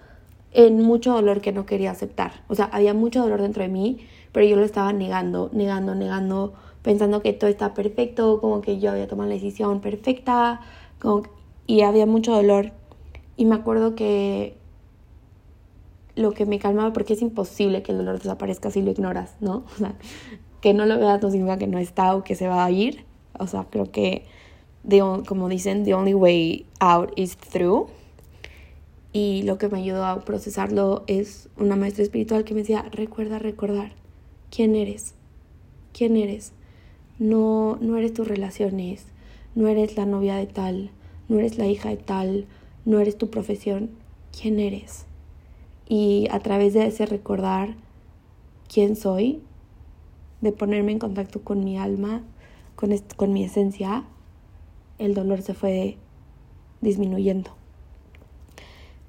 en 0.53 0.83
mucho 0.83 1.13
dolor 1.13 1.41
que 1.41 1.53
no 1.53 1.67
quería 1.67 1.91
aceptar. 1.91 2.33
O 2.49 2.55
sea, 2.55 2.67
había 2.67 2.95
mucho 2.95 3.21
dolor 3.21 3.43
dentro 3.43 3.63
de 3.63 3.69
mí, 3.69 3.99
pero 4.33 4.47
yo 4.47 4.57
lo 4.57 4.65
estaba 4.65 4.93
negando, 4.93 5.51
negando, 5.53 5.95
negando 5.95 6.55
pensando 6.83 7.21
que 7.21 7.33
todo 7.33 7.51
está 7.51 7.75
perfecto, 7.75 8.41
como 8.41 8.63
que 8.63 8.79
yo 8.79 8.91
había 8.91 9.07
tomado 9.07 9.29
la 9.29 9.35
decisión 9.35 9.81
perfecta, 9.81 10.61
y 11.67 11.83
había 11.83 12.07
mucho 12.07 12.33
dolor. 12.33 12.73
Y 13.37 13.45
me 13.45 13.57
acuerdo 13.57 13.95
que 13.95 14.57
lo 16.17 16.33
que 16.33 16.47
me 16.47 16.59
calmaba, 16.59 16.93
porque 16.93 17.13
es 17.13 17.21
imposible 17.21 17.83
que 17.83 17.93
el 17.93 17.99
dolor 17.99 18.19
desaparezca 18.19 18.71
si 18.71 18.81
lo 18.81 18.91
ignoras, 18.91 19.37
¿no? 19.41 19.65
O 19.75 19.79
sea, 19.79 19.95
que 20.61 20.73
no 20.73 20.87
lo 20.87 20.99
veas 20.99 21.21
no 21.23 21.31
significa 21.31 21.59
que 21.59 21.67
no 21.67 21.79
está 21.79 22.17
o 22.17 22.25
que 22.25 22.35
se 22.35 22.49
va 22.49 22.65
a 22.65 22.71
ir. 22.71 23.05
O 23.39 23.47
sea, 23.47 23.67
creo 23.71 23.91
que, 23.91 24.25
como 25.27 25.49
dicen, 25.49 25.85
the 25.85 25.95
only 25.95 26.15
way 26.15 26.67
out 26.81 27.13
is 27.17 27.37
through. 27.37 27.89
Y 29.13 29.43
lo 29.43 29.57
que 29.59 29.69
me 29.69 29.79
ayudó 29.79 30.05
a 30.05 30.21
procesarlo 30.21 31.05
es 31.07 31.49
una 31.57 31.77
maestra 31.77 32.03
espiritual 32.03 32.45
que 32.45 32.55
me 32.55 32.61
decía, 32.61 32.83
recuerda 32.93 33.39
recordar 33.39 33.93
quién 34.51 34.77
eres, 34.77 35.15
quién 35.93 36.17
eres, 36.17 36.53
no, 37.19 37.79
no 37.81 37.97
eres 37.97 38.13
tus 38.13 38.29
relaciones, 38.29 39.07
no 39.55 39.67
eres 39.69 39.97
la 39.97 40.07
novia 40.07 40.37
de 40.37 40.47
tal, 40.47 40.91
no 41.29 41.39
eres 41.39 41.59
la 41.59 41.67
hija 41.67 41.89
de 41.89 41.97
tal, 41.97 42.47
no 42.85 43.01
eres 43.01 43.19
tu 43.19 43.31
profesión, 43.31 43.91
¿quién 44.39 44.61
eres? 44.61 45.07
Y 45.89 46.29
a 46.31 46.41
través 46.41 46.75
de 46.75 46.87
ese 46.87 47.07
recordar 47.07 47.75
quién 48.73 48.95
soy, 48.95 49.43
de 50.41 50.53
ponerme 50.53 50.93
en 50.93 50.99
contacto 50.99 51.43
con 51.43 51.65
mi 51.65 51.79
alma, 51.79 52.23
con, 52.77 52.97
con 53.17 53.33
mi 53.33 53.43
esencia, 53.43 54.05
el 54.99 55.15
dolor 55.15 55.43
se 55.43 55.55
fue 55.55 55.97
disminuyendo. 56.81 57.58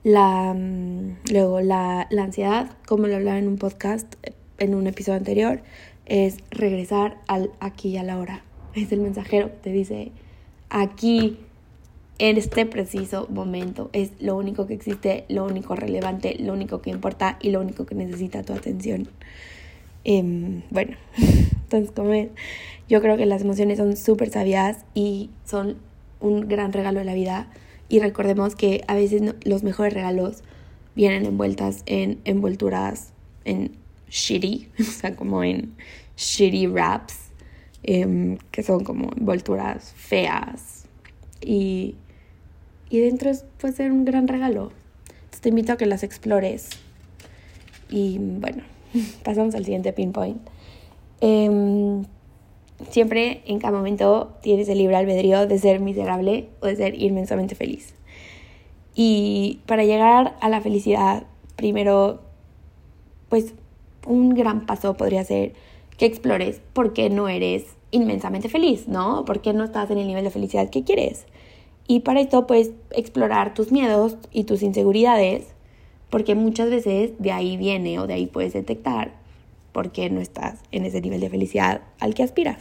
La, 0.10 0.56
mm, 0.56 1.18
luego, 1.32 1.62
la, 1.62 2.08
ansiedad, 2.18 2.72
como 2.88 3.06
lo 3.06 3.16
hablaba 3.16 3.38
en 3.38 3.48
un 3.48 3.58
podcast, 3.58 4.16
en 4.58 4.74
un 4.74 4.88
episodio 4.88 5.20
anterior, 5.20 5.62
es 6.08 6.38
regresar 6.50 7.20
al 7.28 7.52
aquí 7.60 7.90
y 7.90 7.98
a 7.98 8.04
la 8.04 8.18
hora. 8.18 8.44
Es 8.74 8.92
el 8.92 9.02
mensajero 9.02 9.52
que 9.52 9.58
te 9.58 9.72
dice, 9.72 10.12
aquí, 10.72 11.38
en 12.18 12.38
este 12.38 12.66
preciso 12.66 13.28
momento, 13.30 13.92
es 13.94 14.12
lo 14.20 14.36
único 14.36 14.66
que 14.66 14.74
existe, 14.74 15.26
lo 15.30 15.46
único 15.46 15.76
relevante, 15.76 16.36
lo 16.40 16.54
único 16.54 16.82
que 16.82 16.90
importa 16.90 17.38
y 17.40 17.52
lo 17.52 17.62
único 17.62 17.86
que 17.86 17.94
necesita 17.94 18.42
tu 18.42 18.54
atención. 18.54 19.08
Em, 20.06 20.64
bueno, 20.72 20.98
Entonces, 21.18 21.92
como 21.92 22.16
yo 22.88 23.00
creo 23.00 23.16
que 23.16 23.28
las 23.28 23.44
emociones 23.44 23.78
son 23.78 23.96
súper 23.96 24.32
sabias 24.32 24.86
y 24.96 25.30
son 25.46 25.78
un 26.20 26.48
gran 26.48 26.74
regalo 26.74 26.98
de 26.98 27.06
la 27.06 27.14
vida. 27.14 27.46
Y 27.90 28.00
recordemos 28.00 28.56
que 28.56 28.84
a 28.88 28.94
veces 28.94 29.22
los 29.44 29.64
mejores 29.64 29.94
regalos 29.94 30.44
vienen 30.96 31.26
envueltas 31.26 31.82
en 31.88 32.20
envolturas 32.24 33.14
en 33.46 33.72
shitty, 34.10 34.70
o 34.80 34.84
sea, 34.84 35.16
como 35.16 35.44
en 35.44 35.76
shitty 36.16 36.68
wraps, 36.68 37.16
em, 37.84 38.38
que 38.52 38.62
son 38.62 38.84
como 38.84 39.12
envolturas 39.18 39.94
feas. 39.96 40.86
Y, 41.42 41.96
y 42.90 43.00
dentro 43.00 43.32
puede 43.60 43.74
ser 43.74 43.92
un 43.92 44.06
gran 44.06 44.28
regalo. 44.28 44.72
Te 45.42 45.50
invito 45.50 45.72
a 45.72 45.78
que 45.78 45.86
las 45.86 46.04
explores. 46.04 46.70
Y 47.90 48.18
bueno, 48.20 48.62
pasamos 49.24 49.56
al 49.56 49.64
siguiente 49.64 49.94
pinpoint. 49.94 50.42
Eh, 51.22 52.04
siempre, 52.90 53.42
en 53.46 53.60
cada 53.60 53.78
momento, 53.78 54.34
tienes 54.42 54.70
el 54.70 54.78
libre 54.78 54.96
albedrío 54.96 55.48
de 55.48 55.60
ser 55.60 55.80
miserable 55.80 56.50
o 56.62 56.68
de 56.68 56.76
ser 56.76 57.02
inmensamente 57.02 57.56
feliz. 57.56 57.94
Y 58.96 59.62
para 59.66 59.84
llegar 59.84 60.36
a 60.42 60.50
la 60.50 60.62
felicidad, 60.62 61.24
primero, 61.56 62.22
pues 63.30 63.54
un 64.08 64.34
gran 64.34 64.66
paso 64.66 64.96
podría 64.96 65.24
ser 65.24 65.54
que 65.98 66.06
explores 66.06 66.62
por 66.74 66.94
qué 66.94 67.10
no 67.10 67.28
eres 67.28 67.66
inmensamente 67.92 68.50
feliz, 68.50 68.88
¿no? 68.88 69.26
¿Por 69.26 69.42
qué 69.42 69.54
no 69.54 69.66
estás 69.66 69.92
en 69.92 69.98
el 69.98 70.08
nivel 70.08 70.24
de 70.24 70.32
felicidad 70.32 70.70
que 70.70 70.84
quieres? 70.84 71.26
Y 71.88 72.02
para 72.02 72.22
esto, 72.22 72.48
pues, 72.48 72.72
explorar 72.92 73.54
tus 73.54 73.72
miedos 73.72 74.18
y 74.32 74.44
tus 74.44 74.62
inseguridades, 74.62 75.48
porque 76.10 76.36
muchas 76.36 76.70
veces 76.70 77.12
de 77.20 77.32
ahí 77.32 77.58
viene 77.58 78.00
o 78.00 78.08
de 78.08 78.14
ahí 78.14 78.28
puedes 78.28 78.54
detectar 78.54 79.19
por 79.72 79.92
qué 79.92 80.10
no 80.10 80.22
estás 80.22 80.60
en 80.72 80.86
ese 80.86 81.02
nivel 81.02 81.22
de 81.22 81.30
felicidad 81.30 81.82
al 82.00 82.14
que 82.14 82.24
aspiras. 82.24 82.60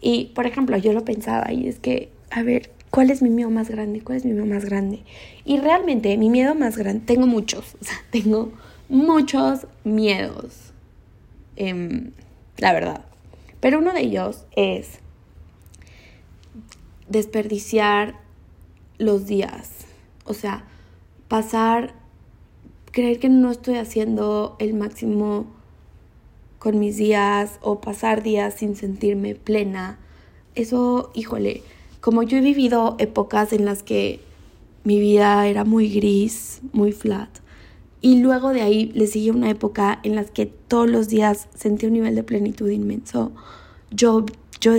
Y, 0.00 0.32
por 0.34 0.46
ejemplo, 0.46 0.76
yo 0.76 0.92
lo 0.92 1.04
pensaba 1.04 1.52
y 1.52 1.68
es 1.68 1.78
que, 1.78 2.10
a 2.30 2.42
ver, 2.42 2.70
¿cuál 2.90 3.10
es 3.10 3.22
mi 3.22 3.30
miedo 3.30 3.50
más 3.50 3.70
grande? 3.70 4.00
¿Cuál 4.00 4.18
es 4.18 4.24
mi 4.24 4.32
miedo 4.32 4.46
más 4.46 4.64
grande? 4.64 5.04
Y 5.44 5.58
realmente 5.58 6.16
mi 6.18 6.28
miedo 6.28 6.54
más 6.54 6.76
grande, 6.76 7.04
tengo 7.06 7.26
muchos, 7.26 7.76
o 7.80 7.84
sea, 7.84 7.96
tengo 8.10 8.52
muchos 8.88 9.66
miedos, 9.84 10.72
em, 11.56 12.10
la 12.58 12.72
verdad. 12.72 13.04
Pero 13.60 13.78
uno 13.78 13.92
de 13.92 14.00
ellos 14.00 14.44
es 14.56 14.98
desperdiciar 17.08 18.16
los 18.98 19.26
días, 19.26 19.70
o 20.24 20.34
sea, 20.34 20.64
pasar, 21.28 21.94
creer 22.90 23.18
que 23.20 23.28
no 23.28 23.50
estoy 23.50 23.76
haciendo 23.76 24.56
el 24.58 24.74
máximo 24.74 25.46
con 26.62 26.78
mis 26.78 26.96
días 26.96 27.58
o 27.60 27.80
pasar 27.80 28.22
días 28.22 28.54
sin 28.54 28.76
sentirme 28.76 29.34
plena. 29.34 29.98
Eso, 30.54 31.10
híjole, 31.12 31.64
como 32.00 32.22
yo 32.22 32.38
he 32.38 32.40
vivido 32.40 32.94
épocas 33.00 33.52
en 33.52 33.64
las 33.64 33.82
que 33.82 34.20
mi 34.84 35.00
vida 35.00 35.48
era 35.48 35.64
muy 35.64 35.92
gris, 35.92 36.60
muy 36.72 36.92
flat, 36.92 37.28
y 38.00 38.20
luego 38.20 38.50
de 38.50 38.62
ahí 38.62 38.92
le 38.94 39.08
sigue 39.08 39.32
una 39.32 39.50
época 39.50 39.98
en 40.04 40.14
las 40.14 40.30
que 40.30 40.46
todos 40.46 40.88
los 40.88 41.08
días 41.08 41.48
sentí 41.52 41.86
un 41.86 41.94
nivel 41.94 42.14
de 42.14 42.22
plenitud 42.22 42.70
inmenso. 42.70 43.32
Yo, 43.90 44.24
yo 44.60 44.74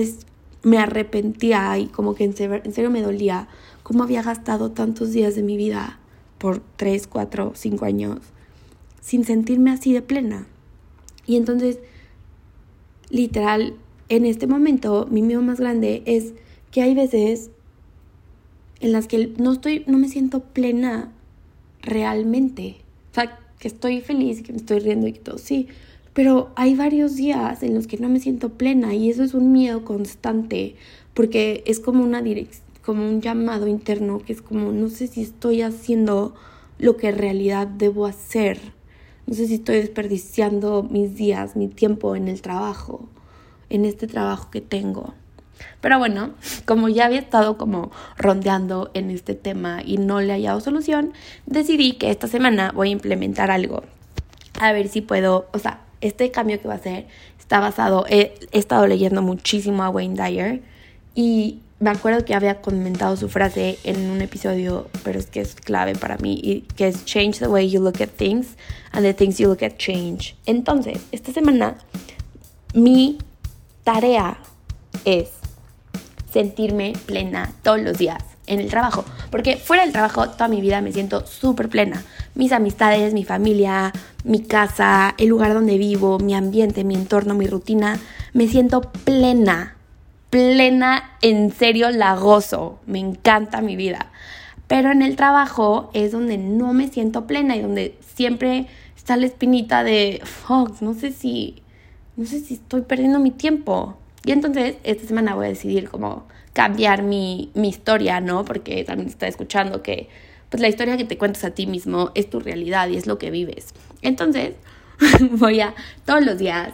me 0.61 0.77
arrepentía 0.77 1.77
y 1.77 1.87
como 1.87 2.15
que 2.15 2.23
en 2.23 2.33
serio, 2.33 2.61
en 2.63 2.71
serio 2.71 2.91
me 2.91 3.01
dolía 3.01 3.49
cómo 3.83 4.03
había 4.03 4.23
gastado 4.23 4.71
tantos 4.71 5.11
días 5.11 5.35
de 5.35 5.43
mi 5.43 5.57
vida 5.57 5.99
por 6.37 6.61
3, 6.77 7.07
4, 7.07 7.51
5 7.53 7.83
años 7.83 8.19
sin 9.01 9.25
sentirme 9.25 9.71
así 9.71 9.91
de 9.91 10.01
plena. 10.01 10.47
Y 11.25 11.37
entonces, 11.37 11.79
literal, 13.09 13.75
en 14.09 14.25
este 14.25 14.47
momento, 14.47 15.07
mi 15.09 15.21
miedo 15.21 15.41
más 15.41 15.59
grande 15.59 16.03
es 16.05 16.33
que 16.71 16.81
hay 16.81 16.93
veces 16.93 17.51
en 18.79 18.91
las 18.91 19.07
que 19.07 19.33
no 19.37 19.53
estoy, 19.53 19.83
no 19.87 19.97
me 19.97 20.09
siento 20.09 20.41
plena 20.41 21.11
realmente. 21.81 22.77
O 23.11 23.15
sea, 23.15 23.39
que 23.59 23.67
estoy 23.67 24.01
feliz, 24.01 24.41
que 24.41 24.51
me 24.51 24.57
estoy 24.57 24.79
riendo 24.79 25.07
y 25.07 25.13
todo, 25.13 25.37
sí. 25.37 25.67
Pero 26.13 26.51
hay 26.55 26.75
varios 26.75 27.15
días 27.15 27.63
en 27.63 27.73
los 27.73 27.87
que 27.87 27.97
no 27.97 28.09
me 28.09 28.19
siento 28.19 28.49
plena 28.49 28.93
y 28.93 29.09
eso 29.09 29.23
es 29.23 29.33
un 29.33 29.51
miedo 29.51 29.83
constante 29.83 30.75
porque 31.13 31.63
es 31.65 31.79
como 31.79 32.03
una 32.03 32.21
como 32.83 33.07
un 33.07 33.21
llamado 33.21 33.67
interno 33.67 34.19
que 34.19 34.33
es 34.33 34.41
como 34.41 34.71
no 34.71 34.89
sé 34.89 35.07
si 35.07 35.21
estoy 35.21 35.61
haciendo 35.61 36.35
lo 36.77 36.97
que 36.97 37.09
en 37.09 37.17
realidad 37.17 37.67
debo 37.67 38.05
hacer. 38.05 38.59
No 39.25 39.33
sé 39.33 39.47
si 39.47 39.55
estoy 39.55 39.77
desperdiciando 39.77 40.83
mis 40.83 41.15
días, 41.15 41.55
mi 41.55 41.67
tiempo 41.67 42.15
en 42.15 42.27
el 42.27 42.41
trabajo, 42.41 43.07
en 43.69 43.85
este 43.85 44.07
trabajo 44.07 44.51
que 44.51 44.61
tengo. 44.61 45.13
Pero 45.81 45.97
bueno, 45.97 46.33
como 46.65 46.89
ya 46.89 47.05
había 47.05 47.19
estado 47.19 47.57
como 47.57 47.91
rondeando 48.17 48.91
en 48.93 49.09
este 49.09 49.35
tema 49.35 49.81
y 49.83 49.97
no 49.97 50.19
le 50.19 50.33
hallado 50.33 50.59
solución, 50.59 51.13
decidí 51.45 51.93
que 51.93 52.09
esta 52.09 52.27
semana 52.27 52.71
voy 52.73 52.89
a 52.89 52.91
implementar 52.91 53.49
algo. 53.49 53.83
A 54.59 54.71
ver 54.73 54.87
si 54.87 55.01
puedo, 55.01 55.47
o 55.53 55.59
sea, 55.59 55.81
este 56.01 56.31
cambio 56.31 56.61
que 56.61 56.67
va 56.67 56.75
a 56.75 56.77
hacer 56.77 57.07
está 57.39 57.59
basado, 57.59 58.05
he 58.09 58.33
estado 58.51 58.87
leyendo 58.87 59.21
muchísimo 59.21 59.83
a 59.83 59.89
Wayne 59.89 60.21
Dyer 60.21 60.61
y 61.15 61.59
me 61.83 61.89
acuerdo 61.89 62.23
que 62.23 62.33
había 62.33 62.61
comentado 62.61 63.17
su 63.17 63.27
frase 63.27 63.77
en 63.83 64.09
un 64.09 64.21
episodio, 64.21 64.87
pero 65.03 65.19
es 65.19 65.25
que 65.25 65.41
es 65.41 65.53
clave 65.53 65.95
para 65.95 66.17
mí, 66.17 66.39
y 66.41 66.61
que 66.61 66.87
es 66.87 67.03
change 67.03 67.39
the 67.39 67.47
way 67.47 67.69
you 67.69 67.81
look 67.81 68.01
at 68.01 68.07
things 68.07 68.55
and 68.93 69.05
the 69.05 69.13
things 69.13 69.37
you 69.37 69.49
look 69.49 69.63
at 69.63 69.75
change. 69.77 70.35
Entonces, 70.45 71.01
esta 71.11 71.33
semana 71.33 71.75
mi 72.73 73.17
tarea 73.83 74.37
es 75.03 75.29
sentirme 76.31 76.93
plena 77.05 77.51
todos 77.63 77.81
los 77.81 77.97
días 77.97 78.23
en 78.47 78.61
el 78.61 78.69
trabajo. 78.69 79.03
Porque 79.29 79.57
fuera 79.57 79.83
del 79.83 79.91
trabajo 79.91 80.29
toda 80.29 80.47
mi 80.47 80.61
vida 80.61 80.81
me 80.81 80.93
siento 80.93 81.27
súper 81.27 81.67
plena. 81.67 82.01
Mis 82.33 82.53
amistades, 82.53 83.13
mi 83.13 83.25
familia, 83.25 83.91
mi 84.23 84.39
casa, 84.39 85.15
el 85.17 85.27
lugar 85.27 85.53
donde 85.53 85.77
vivo, 85.77 86.17
mi 86.17 86.33
ambiente, 86.33 86.85
mi 86.85 86.95
entorno, 86.95 87.35
mi 87.35 87.47
rutina, 87.47 87.99
me 88.31 88.47
siento 88.47 88.81
plena. 89.03 89.75
Plena, 90.33 91.11
en 91.21 91.51
serio 91.51 91.91
la 91.91 92.15
gozo. 92.15 92.79
Me 92.87 92.97
encanta 92.97 93.61
mi 93.61 93.75
vida. 93.75 94.11
Pero 94.65 94.91
en 94.91 95.03
el 95.03 95.15
trabajo 95.15 95.91
es 95.93 96.11
donde 96.11 96.39
no 96.39 96.73
me 96.73 96.87
siento 96.87 97.27
plena 97.27 97.55
y 97.55 97.61
donde 97.61 97.99
siempre 98.15 98.65
está 98.97 99.15
la 99.15 99.27
espinita 99.27 99.83
de, 99.83 100.21
fuck, 100.23 100.81
no 100.81 100.95
sé 100.95 101.11
si, 101.11 101.61
no 102.15 102.25
sé 102.25 102.39
si 102.39 102.55
estoy 102.55 102.81
perdiendo 102.81 103.19
mi 103.19 103.29
tiempo. 103.29 103.95
Y 104.25 104.31
entonces 104.31 104.77
esta 104.83 105.07
semana 105.07 105.35
voy 105.35 105.45
a 105.45 105.49
decidir 105.49 105.87
cómo 105.87 106.25
cambiar 106.53 107.03
mi, 107.03 107.51
mi 107.53 107.69
historia, 107.69 108.19
¿no? 108.19 108.43
Porque 108.43 108.83
también 108.83 109.09
está 109.09 109.27
escuchando 109.27 109.83
que 109.83 110.09
pues 110.49 110.61
la 110.61 110.67
historia 110.67 110.97
que 110.97 111.05
te 111.05 111.15
cuentas 111.15 111.43
a 111.43 111.51
ti 111.51 111.67
mismo 111.67 112.09
es 112.15 112.27
tu 112.27 112.39
realidad 112.39 112.89
y 112.89 112.97
es 112.97 113.05
lo 113.05 113.19
que 113.19 113.29
vives. 113.29 113.75
Entonces 114.01 114.55
voy 115.37 115.59
a 115.59 115.75
todos 116.07 116.25
los 116.25 116.39
días 116.39 116.73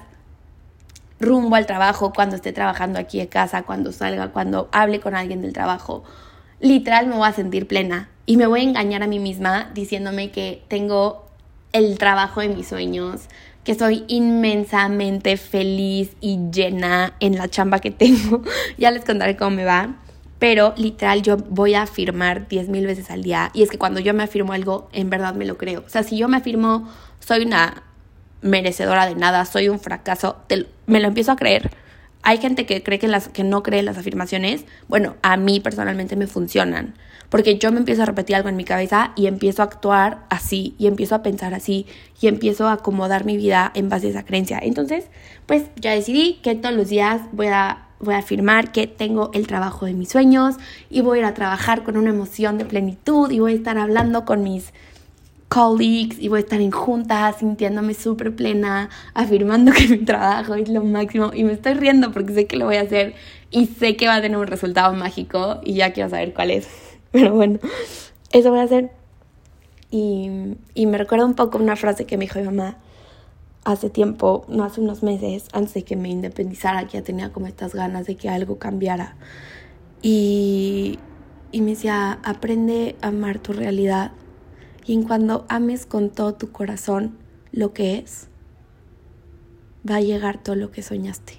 rumbo 1.19 1.55
al 1.55 1.65
trabajo, 1.65 2.13
cuando 2.13 2.35
esté 2.35 2.53
trabajando 2.53 2.99
aquí 2.99 3.19
en 3.19 3.27
casa, 3.27 3.63
cuando 3.63 3.91
salga, 3.91 4.29
cuando 4.29 4.69
hable 4.71 4.99
con 4.99 5.15
alguien 5.15 5.41
del 5.41 5.53
trabajo, 5.53 6.03
literal 6.59 7.07
me 7.07 7.15
voy 7.15 7.27
a 7.27 7.33
sentir 7.33 7.67
plena 7.67 8.09
y 8.25 8.37
me 8.37 8.47
voy 8.47 8.61
a 8.61 8.63
engañar 8.63 9.03
a 9.03 9.07
mí 9.07 9.19
misma 9.19 9.69
diciéndome 9.73 10.31
que 10.31 10.63
tengo 10.67 11.25
el 11.73 11.97
trabajo 11.97 12.41
de 12.41 12.49
mis 12.49 12.67
sueños, 12.67 13.27
que 13.63 13.75
soy 13.75 14.03
inmensamente 14.07 15.37
feliz 15.37 16.11
y 16.21 16.39
llena 16.51 17.13
en 17.19 17.37
la 17.37 17.47
chamba 17.47 17.79
que 17.79 17.91
tengo. 17.91 18.41
ya 18.77 18.91
les 18.91 19.05
contaré 19.05 19.35
cómo 19.35 19.51
me 19.51 19.65
va. 19.65 19.95
Pero 20.39 20.73
literal 20.77 21.21
yo 21.21 21.35
voy 21.35 21.73
a 21.73 21.81
afirmar 21.81 22.47
10 22.47 22.69
mil 22.69 22.85
veces 22.85 23.11
al 23.11 23.23
día. 23.23 23.51
Y 23.53 23.61
es 23.61 23.69
que 23.69 23.77
cuando 23.77 23.99
yo 23.99 24.13
me 24.13 24.23
afirmo 24.23 24.53
algo, 24.53 24.89
en 24.93 25.09
verdad 25.09 25.35
me 25.35 25.45
lo 25.45 25.57
creo. 25.57 25.83
O 25.85 25.89
sea, 25.89 26.03
si 26.03 26.17
yo 26.17 26.29
me 26.29 26.37
afirmo, 26.37 26.87
soy 27.19 27.43
una 27.43 27.83
merecedora 28.41 29.05
de 29.05 29.15
nada, 29.15 29.45
soy 29.45 29.69
un 29.69 29.79
fracaso, 29.79 30.37
me 30.85 30.99
lo 30.99 31.07
empiezo 31.07 31.31
a 31.31 31.35
creer. 31.35 31.71
Hay 32.21 32.37
gente 32.37 32.65
que 32.65 32.83
cree 32.83 32.99
que, 32.99 33.07
las, 33.07 33.29
que 33.29 33.43
no 33.43 33.63
cree 33.63 33.79
en 33.79 33.85
las 33.85 33.97
afirmaciones. 33.97 34.65
Bueno, 34.87 35.15
a 35.21 35.37
mí 35.37 35.59
personalmente 35.61 36.15
me 36.15 36.27
funcionan 36.27 36.95
porque 37.29 37.57
yo 37.57 37.71
me 37.71 37.77
empiezo 37.77 38.03
a 38.03 38.05
repetir 38.05 38.35
algo 38.35 38.49
en 38.49 38.55
mi 38.55 38.63
cabeza 38.63 39.11
y 39.15 39.27
empiezo 39.27 39.61
a 39.61 39.65
actuar 39.65 40.25
así 40.29 40.75
y 40.77 40.87
empiezo 40.87 41.15
a 41.15 41.23
pensar 41.23 41.53
así 41.53 41.85
y 42.19 42.27
empiezo 42.27 42.67
a 42.67 42.73
acomodar 42.73 43.25
mi 43.25 43.37
vida 43.37 43.71
en 43.75 43.89
base 43.89 44.07
a 44.07 44.09
esa 44.09 44.25
creencia. 44.25 44.59
Entonces, 44.61 45.05
pues 45.45 45.65
ya 45.75 45.91
decidí 45.91 46.39
que 46.41 46.55
todos 46.55 46.75
los 46.75 46.89
días 46.89 47.21
voy 47.31 47.47
a 47.47 47.85
voy 48.01 48.13
a 48.13 48.19
afirmar 48.19 48.71
que 48.71 48.87
tengo 48.87 49.29
el 49.33 49.45
trabajo 49.45 49.85
de 49.85 49.93
mis 49.93 50.07
sueños 50.07 50.55
y 50.89 51.01
voy 51.01 51.17
a 51.17 51.21
ir 51.21 51.25
a 51.25 51.33
trabajar 51.33 51.83
con 51.83 51.97
una 51.97 52.11
emoción 52.11 52.57
de 52.57 52.63
plenitud 52.63 53.29
y 53.29 53.39
voy 53.39 53.51
a 53.51 53.55
estar 53.55 53.77
hablando 53.77 54.23
con 54.23 54.41
mis 54.41 54.71
colleagues 55.49 56.19
y 56.19 56.29
voy 56.29 56.37
a 56.37 56.39
estar 56.41 56.61
en 56.61 56.71
juntas 56.71 57.37
sintiéndome 57.37 57.93
súper 57.93 58.35
plena, 58.35 58.89
afirmando 59.13 59.71
que 59.71 59.87
mi 59.87 59.97
trabajo 60.05 60.55
es 60.55 60.69
lo 60.69 60.83
máximo 60.83 61.31
y 61.33 61.43
me 61.43 61.53
estoy 61.53 61.73
riendo 61.73 62.11
porque 62.11 62.33
sé 62.33 62.47
que 62.47 62.55
lo 62.55 62.65
voy 62.65 62.77
a 62.77 62.81
hacer 62.81 63.15
y 63.51 63.65
sé 63.65 63.97
que 63.97 64.07
va 64.07 64.15
a 64.15 64.21
tener 64.21 64.37
un 64.37 64.47
resultado 64.47 64.93
mágico 64.93 65.59
y 65.63 65.73
ya 65.73 65.91
quiero 65.91 66.09
saber 66.09 66.33
cuál 66.33 66.51
es. 66.51 66.67
Pero 67.11 67.33
bueno, 67.33 67.59
eso 68.31 68.51
voy 68.51 68.59
a 68.59 68.63
hacer. 68.63 68.91
Y, 69.91 70.29
y 70.75 70.85
me 70.85 70.99
recuerda 70.99 71.25
un 71.25 71.33
poco 71.33 71.57
una 71.57 71.75
frase 71.75 72.05
que 72.05 72.15
me 72.15 72.25
dijo 72.25 72.39
mi 72.39 72.45
mamá 72.45 72.77
hace 73.65 73.89
tiempo, 73.89 74.45
no 74.47 74.63
hace 74.63 74.81
unos 74.81 75.03
meses, 75.03 75.47
antes 75.51 75.73
de 75.73 75.83
que 75.83 75.95
me 75.95 76.09
independizara, 76.09 76.85
que 76.85 76.97
ya 76.97 77.03
tenía 77.03 77.31
como 77.31 77.47
estas 77.47 77.73
ganas 77.73 78.05
de 78.05 78.15
que 78.15 78.29
algo 78.29 78.57
cambiara. 78.57 79.15
Y, 80.01 80.99
y 81.51 81.61
me 81.61 81.71
decía, 81.71 82.19
aprende 82.23 82.95
a 83.01 83.07
amar 83.07 83.39
tu 83.39 83.53
realidad. 83.53 84.11
Y 84.85 84.93
en 84.93 85.03
cuando 85.03 85.45
ames 85.49 85.85
con 85.85 86.09
todo 86.09 86.33
tu 86.33 86.51
corazón 86.51 87.17
lo 87.51 87.73
que 87.73 87.97
es, 87.97 88.27
va 89.89 89.95
a 89.95 90.01
llegar 90.01 90.41
todo 90.41 90.55
lo 90.55 90.71
que 90.71 90.81
soñaste. 90.81 91.33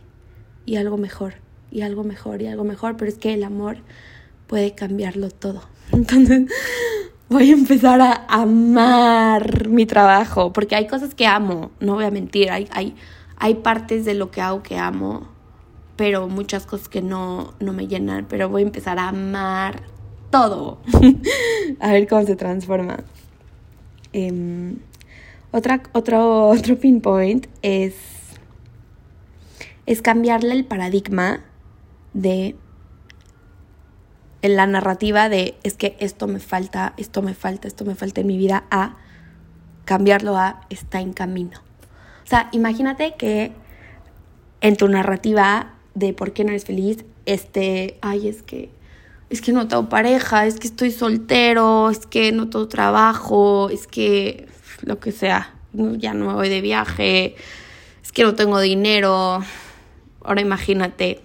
Y 0.66 0.76
algo 0.76 0.96
mejor, 0.96 1.35
y 1.70 1.83
algo 1.83 2.05
mejor, 2.05 2.42
y 2.42 2.46
algo 2.46 2.64
mejor. 2.64 2.96
Pero 2.96 3.11
es 3.11 3.18
que 3.18 3.35
el 3.35 3.44
amor 3.44 3.79
puede 4.46 4.74
cambiarlo 4.74 5.31
todo. 5.31 5.62
Entonces, 5.92 6.50
voy 7.31 7.50
a 7.50 7.55
empezar 7.55 8.00
a 8.00 8.26
amar 8.29 9.68
mi 9.68 9.87
trabajo, 9.87 10.53
porque 10.53 10.74
hay 10.74 10.88
cosas 10.88 11.14
que 11.14 11.26
amo, 11.26 11.70
no 11.79 11.94
voy 11.94 12.05
a 12.05 12.11
mentir, 12.11 12.50
hay, 12.50 12.68
hay, 12.72 12.96
hay 13.37 13.55
partes 13.55 14.05
de 14.05 14.14
lo 14.14 14.33
que 14.33 14.40
hago 14.40 14.64
que 14.64 14.76
amo, 14.76 15.29
pero 15.96 16.29
muchas 16.29 16.66
cosas 16.66 16.88
que 16.88 17.03
no, 17.03 17.55
no 17.61 17.72
me 17.72 17.87
llenan, 17.87 18.26
pero 18.29 18.48
voy 18.48 18.62
a 18.62 18.66
empezar 18.66 18.98
a 18.98 19.09
amar 19.09 19.83
todo. 20.31 20.81
a 21.81 21.92
ver 21.92 22.09
cómo 22.09 22.26
se 22.26 22.35
transforma. 22.35 23.05
Em, 24.12 24.79
otra, 25.51 25.83
otro, 25.92 26.49
otro 26.51 26.79
pinpoint 26.79 27.46
es, 27.62 27.94
es 29.87 30.03
cambiarle 30.03 30.53
el 30.53 30.64
paradigma 30.64 31.44
de 32.12 32.57
en 34.42 34.57
la 34.57 34.66
narrativa 34.66 35.29
de 35.29 35.57
es 35.62 35.75
que 35.75 35.96
esto 36.01 36.27
me 36.27 36.38
falta, 36.38 36.94
esto 36.96 37.23
me 37.23 37.35
falta, 37.35 37.68
esto 37.68 37.85
me 37.85 37.94
falta 37.94 38.23
en 38.23 38.27
mi 38.27 38.38
vida, 38.38 38.64
a 38.70 38.96
cambiarlo 39.85 40.37
a 40.37 40.62
está 40.70 41.01
en 41.01 41.12
camino. 41.12 41.59
O 42.25 42.27
sea, 42.27 42.49
imagínate 42.53 43.16
que 43.16 43.53
en 44.61 44.77
tu 44.77 44.88
narrativa 44.88 45.75
de 45.94 46.14
por 46.14 46.33
qué 46.33 46.44
no 46.44 46.51
eres 46.51 46.64
feliz, 46.64 47.05
este, 47.27 47.99
ay, 48.01 48.29
es 48.29 48.42
que 48.42 48.70
es 49.31 49.40
que 49.40 49.53
no 49.53 49.69
tengo 49.69 49.88
pareja, 49.88 50.47
es 50.47 50.59
que 50.59 50.66
estoy 50.66 50.90
soltero, 50.90 51.90
es 51.90 52.07
que 52.07 52.33
no 52.33 52.51
tengo 52.51 52.69
trabajo, 52.69 53.71
es 53.71 53.87
que 53.87 54.49
lo 54.83 54.99
que 54.99 55.12
sea, 55.12 55.55
ya 55.73 56.14
no 56.14 56.27
me 56.27 56.35
voy 56.35 56.49
de 56.49 56.61
viaje, 56.61 57.37
es 58.03 58.12
que 58.12 58.25
no 58.25 58.35
tengo 58.35 58.61
dinero. 58.61 59.43
Ahora 60.23 60.40
imagínate 60.40 61.21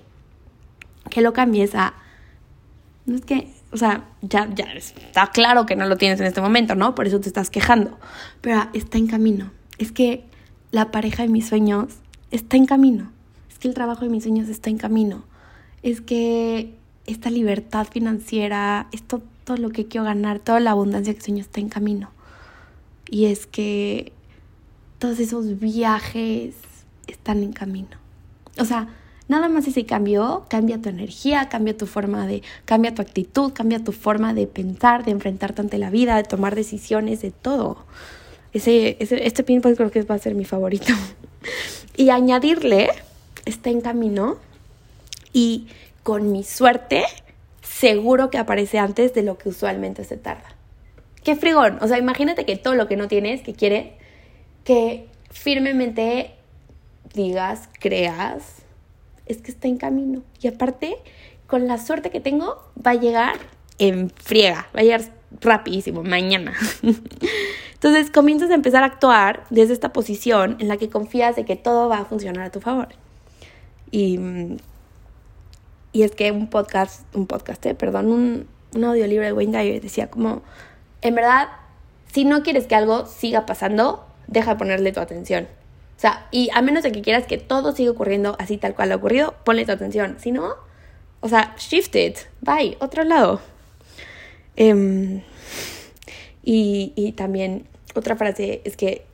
que 1.09 1.21
lo 1.21 1.33
cambies 1.33 1.75
a 1.75 1.95
no 3.05 3.15
es 3.15 3.21
que, 3.21 3.49
o 3.71 3.77
sea, 3.77 4.05
ya, 4.21 4.49
ya 4.53 4.65
está 4.73 5.27
claro 5.27 5.65
que 5.65 5.75
no 5.75 5.85
lo 5.85 5.97
tienes 5.97 6.19
en 6.19 6.25
este 6.25 6.41
momento, 6.41 6.75
¿no? 6.75 6.95
Por 6.95 7.05
eso 7.05 7.19
te 7.19 7.27
estás 7.27 7.49
quejando. 7.49 7.97
Pero 8.41 8.67
está 8.73 8.97
en 8.97 9.07
camino. 9.07 9.51
Es 9.77 9.91
que 9.91 10.23
la 10.71 10.91
pareja 10.91 11.23
de 11.23 11.29
mis 11.29 11.47
sueños 11.47 11.93
está 12.31 12.57
en 12.57 12.65
camino. 12.65 13.11
Es 13.49 13.59
que 13.59 13.67
el 13.67 13.73
trabajo 13.73 14.01
de 14.01 14.09
mis 14.09 14.23
sueños 14.23 14.49
está 14.49 14.69
en 14.69 14.77
camino. 14.77 15.23
Es 15.83 16.01
que 16.01 16.73
esta 17.05 17.29
libertad 17.29 17.87
financiera, 17.89 18.87
esto, 18.91 19.21
todo 19.43 19.57
lo 19.57 19.69
que 19.69 19.85
quiero 19.85 20.05
ganar, 20.05 20.39
toda 20.39 20.59
la 20.59 20.71
abundancia 20.71 21.13
que 21.13 21.21
sueño 21.21 21.41
está 21.41 21.59
en 21.59 21.69
camino. 21.69 22.09
Y 23.09 23.25
es 23.25 23.45
que 23.45 24.11
todos 24.99 25.19
esos 25.19 25.59
viajes 25.59 26.55
están 27.07 27.43
en 27.43 27.53
camino. 27.53 27.97
O 28.57 28.65
sea, 28.65 28.87
Nada 29.27 29.49
más 29.49 29.67
ese 29.67 29.85
cambio 29.85 30.45
cambia 30.49 30.79
tu 30.79 30.89
energía, 30.89 31.49
cambia 31.49 31.75
tu 31.75 31.87
forma 31.87 32.27
de, 32.27 32.43
cambia 32.65 32.93
tu 32.93 33.01
actitud, 33.01 33.53
cambia 33.53 33.83
tu 33.83 33.91
forma 33.91 34.35
de 34.35 34.45
pensar, 34.45 35.03
de 35.03 35.11
enfrentarte 35.11 35.61
ante 35.61 35.79
la 35.79 35.89
vida, 35.89 36.15
de 36.17 36.23
tomar 36.23 36.53
decisiones, 36.53 37.21
de 37.21 37.31
todo. 37.31 37.77
Ese, 38.53 38.97
ese, 38.99 39.25
este 39.25 39.43
pinpoint 39.43 39.77
creo 39.77 39.89
que 39.89 40.03
va 40.03 40.15
a 40.15 40.19
ser 40.19 40.35
mi 40.35 40.45
favorito. 40.45 40.93
y 41.97 42.09
añadirle, 42.11 42.89
está 43.45 43.71
en 43.71 43.81
camino 43.81 44.37
y 45.33 45.67
con 46.05 46.31
mi 46.31 46.43
suerte, 46.43 47.03
seguro 47.63 48.29
que 48.29 48.37
aparece 48.37 48.77
antes 48.77 49.15
de 49.15 49.23
lo 49.23 49.39
que 49.39 49.49
usualmente 49.49 50.03
se 50.03 50.17
tarda. 50.17 50.55
Qué 51.23 51.35
frigón. 51.35 51.79
O 51.81 51.87
sea, 51.87 51.97
imagínate 51.97 52.45
que 52.45 52.57
todo 52.57 52.75
lo 52.75 52.87
que 52.87 52.95
no 52.95 53.07
tienes, 53.07 53.41
que 53.41 53.53
quieres, 53.53 53.87
que 54.63 55.07
firmemente 55.31 56.35
digas, 57.15 57.69
creas, 57.79 58.43
es 59.25 59.37
que 59.37 59.49
está 59.49 59.67
en 59.67 59.77
camino. 59.77 60.21
Y 60.39 60.47
aparte, 60.47 60.95
con 61.47 61.67
la 61.67 61.79
suerte 61.79 62.11
que 62.11 62.19
tengo, 62.19 62.63
va 62.85 62.91
a 62.91 62.95
llegar 62.95 63.37
en 63.79 64.11
friega, 64.11 64.67
va 64.75 64.81
a 64.81 64.83
llegar 64.83 65.01
rapidísimo, 65.41 66.03
mañana. 66.03 66.53
Entonces 67.73 68.11
comienzas 68.11 68.51
a 68.51 68.53
empezar 68.53 68.83
a 68.83 68.85
actuar 68.85 69.45
desde 69.49 69.73
esta 69.73 69.91
posición 69.91 70.57
en 70.59 70.67
la 70.67 70.77
que 70.77 70.87
confías 70.87 71.35
de 71.35 71.45
que 71.45 71.55
todo 71.55 71.89
va 71.89 71.97
a 71.97 72.05
funcionar 72.05 72.43
a 72.43 72.51
tu 72.51 72.61
favor. 72.61 72.89
Y, 73.89 74.19
y 75.95 76.03
es 76.03 76.11
que 76.11 76.29
un 76.33 76.47
podcast, 76.49 77.03
un 77.15 77.25
podcast, 77.25 77.65
eh, 77.65 77.73
perdón, 77.73 78.07
un, 78.11 78.47
un 78.73 78.83
audiolibro 78.83 79.23
de 79.23 79.31
Wayne 79.31 79.57
Dyer 79.57 79.81
decía 79.81 80.09
como, 80.09 80.41
en 81.01 81.15
verdad, 81.15 81.47
si 82.11 82.25
no 82.25 82.43
quieres 82.43 82.67
que 82.67 82.75
algo 82.75 83.05
siga 83.05 83.45
pasando, 83.45 84.05
deja 84.27 84.51
de 84.51 84.57
ponerle 84.57 84.91
tu 84.91 84.99
atención. 84.99 85.47
O 85.95 85.99
sea, 86.01 86.27
y 86.31 86.49
a 86.53 86.61
menos 86.61 86.83
de 86.83 86.91
que 86.91 87.01
quieras 87.01 87.27
que 87.27 87.37
todo 87.37 87.73
siga 87.73 87.91
ocurriendo 87.91 88.35
así 88.39 88.57
tal 88.57 88.75
cual 88.75 88.91
ha 88.91 88.97
ocurrido, 88.97 89.35
ponle 89.45 89.65
tu 89.65 89.71
atención. 89.71 90.17
Si 90.19 90.33
no, 90.33 90.55
o 91.21 91.29
sea, 91.29 91.55
shift 91.57 91.95
it, 91.95 92.17
bye, 92.41 92.75
otro 92.81 93.05
lado. 93.05 93.39
Em, 94.57 95.21
y, 96.43 96.91
y 96.97 97.13
también 97.13 97.69
otra 97.95 98.17
frase 98.17 98.61
es 98.65 98.75
que 98.75 99.05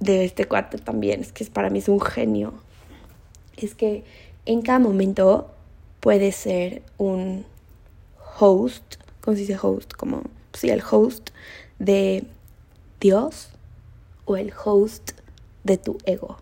de 0.00 0.24
este 0.24 0.46
cuarto 0.46 0.78
también, 0.78 1.20
es 1.20 1.32
que 1.32 1.44
para 1.44 1.68
mí 1.68 1.80
es 1.80 1.88
un 1.90 2.00
genio, 2.00 2.54
es 3.58 3.74
que 3.74 4.04
en 4.46 4.62
cada 4.62 4.78
momento 4.78 5.50
puede 6.00 6.32
ser 6.32 6.82
un 6.96 7.44
host, 8.38 8.96
¿cómo 9.20 9.36
se 9.36 9.42
dice 9.42 9.58
host? 9.60 9.92
Como, 9.94 10.22
sí, 10.52 10.70
el 10.70 10.82
host 10.88 11.30
de 11.78 12.24
Dios 13.00 13.50
o 14.24 14.36
el 14.36 14.52
host 14.64 15.12
de 15.64 15.78
tu 15.78 15.98
ego. 16.04 16.38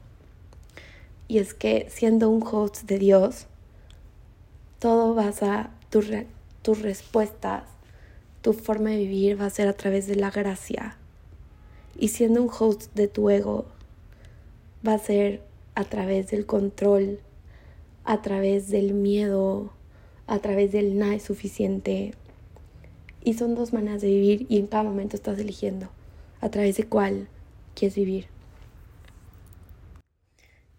Y 1.29 1.38
es 1.38 1.55
que 1.55 1.88
siendo 1.90 2.31
un 2.31 2.42
host 2.47 2.83
de 2.85 2.99
Dios, 2.99 3.47
todo 4.79 5.14
vas 5.14 5.42
a, 5.42 5.71
tus 5.90 6.83
respuestas, 6.83 7.64
tu 8.42 8.53
forma 8.53 8.90
de 8.90 8.99
vivir 8.99 9.40
va 9.40 9.47
a 9.47 9.51
ser 9.51 9.66
a 9.69 9.73
través 9.73 10.07
de 10.07 10.16
la 10.16 10.31
gracia. 10.31 10.97
Y 11.99 12.09
siendo 12.09 12.42
un 12.42 12.51
host 12.57 12.95
de 12.95 13.09
tu 13.09 13.31
ego, 13.31 13.64
va 14.87 14.95
a 14.95 14.99
ser 14.99 15.42
a 15.75 15.85
través 15.85 16.31
del 16.31 16.47
control, 16.47 17.21
a 18.07 18.23
través 18.23 18.71
del 18.71 18.95
miedo, 18.95 19.71
a 20.27 20.38
través 20.38 20.73
del 20.73 20.99
nada 20.99 21.14
es 21.14 21.25
suficiente. 21.25 22.14
Y 23.23 23.35
son 23.35 23.55
dos 23.55 23.73
maneras 23.73 24.01
de 24.01 24.09
vivir 24.09 24.47
y 24.49 24.59
en 24.59 24.69
cada 24.69 24.85
momento 24.85 25.16
estás 25.16 25.38
eligiendo 25.38 25.88
a 26.40 26.49
través 26.49 26.77
de 26.77 26.85
cuál 26.85 27.29
quieres 27.75 27.97
vivir. 27.97 28.29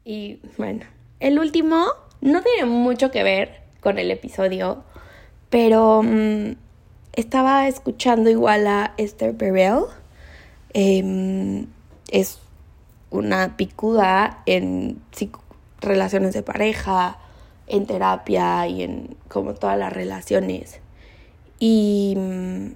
Y 0.05 0.39
bueno, 0.57 0.85
el 1.19 1.37
último 1.37 1.87
no 2.21 2.41
tiene 2.41 2.65
mucho 2.65 3.11
que 3.11 3.23
ver 3.23 3.61
con 3.81 3.99
el 3.99 4.09
episodio, 4.09 4.83
pero 5.49 6.01
mm, 6.03 6.55
estaba 7.11 7.67
escuchando 7.67 8.29
igual 8.29 8.65
a 8.67 8.93
Esther 8.97 9.35
Perel. 9.35 9.81
Em, 10.73 11.67
es 12.09 12.39
una 13.09 13.57
picuda 13.57 14.43
en 14.45 15.01
relaciones 15.81 16.33
de 16.33 16.43
pareja, 16.43 17.19
en 17.67 17.85
terapia 17.85 18.67
y 18.67 18.83
en 18.83 19.15
como 19.27 19.53
todas 19.53 19.77
las 19.77 19.93
relaciones. 19.93 20.79
Y, 21.59 22.15
mm, 22.17 22.67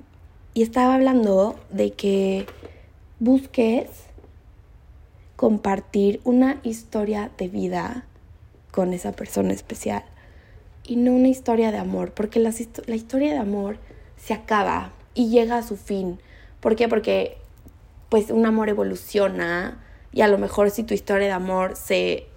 y 0.53 0.63
estaba 0.63 0.95
hablando 0.95 1.59
de 1.69 1.91
que 1.91 2.45
busques 3.19 3.87
compartir 5.35 6.19
una 6.23 6.59
historia 6.63 7.31
de 7.37 7.47
vida 7.47 8.05
con 8.71 8.93
esa 8.93 9.11
persona 9.11 9.53
especial 9.53 10.03
y 10.83 10.95
no 10.95 11.13
una 11.13 11.27
historia 11.27 11.71
de 11.71 11.77
amor, 11.77 12.11
porque 12.11 12.39
la, 12.39 12.53
la 12.85 12.95
historia 12.95 13.31
de 13.31 13.39
amor 13.39 13.77
se 14.17 14.33
acaba 14.33 14.91
y 15.13 15.29
llega 15.29 15.57
a 15.57 15.63
su 15.63 15.77
fin. 15.77 16.19
¿Por 16.59 16.75
qué? 16.75 16.87
Porque 16.87 17.37
pues 18.09 18.29
un 18.29 18.45
amor 18.45 18.69
evoluciona 18.69 19.81
y 20.11 20.21
a 20.21 20.27
lo 20.27 20.37
mejor 20.37 20.69
si 20.69 20.83
tu 20.83 20.93
historia 20.93 21.27
de 21.27 21.33
amor 21.33 21.75
se 21.75 22.27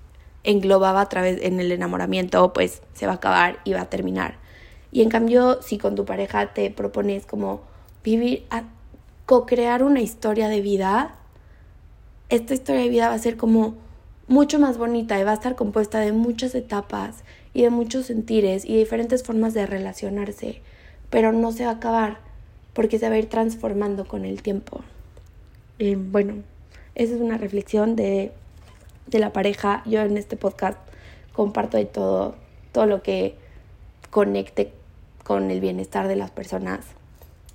englobaba 0.45 1.01
a 1.01 1.09
través 1.09 1.43
en 1.43 1.59
el 1.59 1.73
enamoramiento, 1.73 2.53
pues 2.53 2.83
se 2.93 3.07
va 3.07 3.13
a 3.13 3.17
acabar 3.17 3.59
y 3.65 3.73
va 3.73 3.83
a 3.83 3.91
terminar. 3.91 4.37
Y 4.93 5.03
en 5.03 5.09
cambio, 5.09 5.61
si 5.63 5.79
con 5.79 5.97
tu 5.97 6.05
pareja 6.05 6.53
te 6.53 6.71
propones 6.71 7.27
como 7.27 7.63
vivir, 8.05 8.45
co-crear 9.27 9.83
una 9.83 10.01
historia 10.01 10.49
de 10.49 10.61
vida, 10.61 11.17
esta 12.29 12.55
historia 12.55 12.83
de 12.83 12.89
vida 12.89 13.09
va 13.09 13.15
a 13.15 13.19
ser 13.19 13.37
como 13.37 13.75
mucho 14.29 14.59
más 14.59 14.79
bonita 14.79 15.19
y 15.19 15.25
va 15.25 15.33
a 15.33 15.35
estar 15.35 15.57
compuesta 15.57 15.99
de 16.01 16.13
muchas 16.13 16.55
etapas 16.55 17.25
y 17.53 17.63
de 17.63 17.71
muchos 17.71 18.07
sentires 18.07 18.65
y 18.65 18.77
diferentes 18.77 19.23
formas 19.23 19.55
de 19.55 19.67
relacionarse, 19.67 20.61
pero 21.11 21.33
no 21.33 21.53
se 21.53 21.65
va 21.65 21.73
a 21.73 21.75
acabar 21.75 22.19
porque 22.73 22.99
se 22.99 23.09
va 23.09 23.15
a 23.15 23.19
ir 23.19 23.29
transformando 23.29 24.07
con 24.07 24.25
el 24.25 24.43
tiempo. 24.43 24.81
bueno, 25.79 26.35
esa 26.95 27.15
es 27.15 27.21
una 27.21 27.39
reflexión 27.39 27.97
de 27.97 28.33
de 29.07 29.19
la 29.19 29.33
pareja. 29.33 29.83
Yo 29.87 30.01
en 30.03 30.17
este 30.17 30.37
podcast 30.37 30.79
comparto 31.33 31.77
de 31.77 31.85
todo, 31.85 32.37
todo 32.73 32.87
lo 32.87 33.03
que 33.03 33.37
conecte 34.11 34.73
con 35.23 35.51
el 35.51 35.61
bienestar 35.61 36.09
de 36.09 36.17
las 36.17 36.31
personas. 36.31 36.81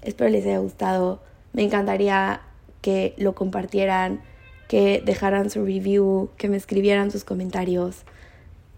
Espero 0.01 0.29
les 0.29 0.45
haya 0.45 0.59
gustado. 0.59 1.19
Me 1.53 1.63
encantaría 1.63 2.41
que 2.81 3.13
lo 3.17 3.35
compartieran, 3.35 4.21
que 4.67 5.01
dejaran 5.03 5.49
su 5.49 5.65
review, 5.65 6.29
que 6.37 6.49
me 6.49 6.57
escribieran 6.57 7.11
sus 7.11 7.23
comentarios. 7.23 8.03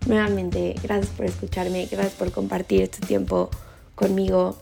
Nuevamente, 0.07 0.75
gracias 0.81 1.13
por 1.13 1.25
escucharme, 1.25 1.85
gracias 1.85 2.13
por 2.13 2.31
compartir 2.31 2.81
este 2.81 3.05
tiempo 3.05 3.49
conmigo 3.95 4.57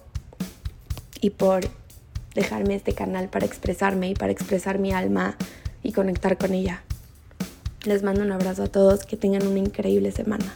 y 1.22 1.30
por 1.30 1.62
dejarme 2.36 2.76
este 2.76 2.94
canal 2.94 3.30
para 3.30 3.46
expresarme 3.46 4.10
y 4.10 4.16
para 4.16 4.32
expresar 4.32 4.80
mi 4.80 4.92
alma 4.92 5.38
y 5.82 5.94
conectar 5.94 6.38
con 6.38 6.54
ella. 6.54 6.84
Les 7.86 8.04
mando 8.04 8.24
un 8.24 8.32
abrazo 8.34 8.64
a 8.64 8.68
todos, 8.68 9.06
que 9.06 9.16
tengan 9.16 9.48
una 9.48 9.60
increíble 9.60 10.12
semana. 10.12 10.54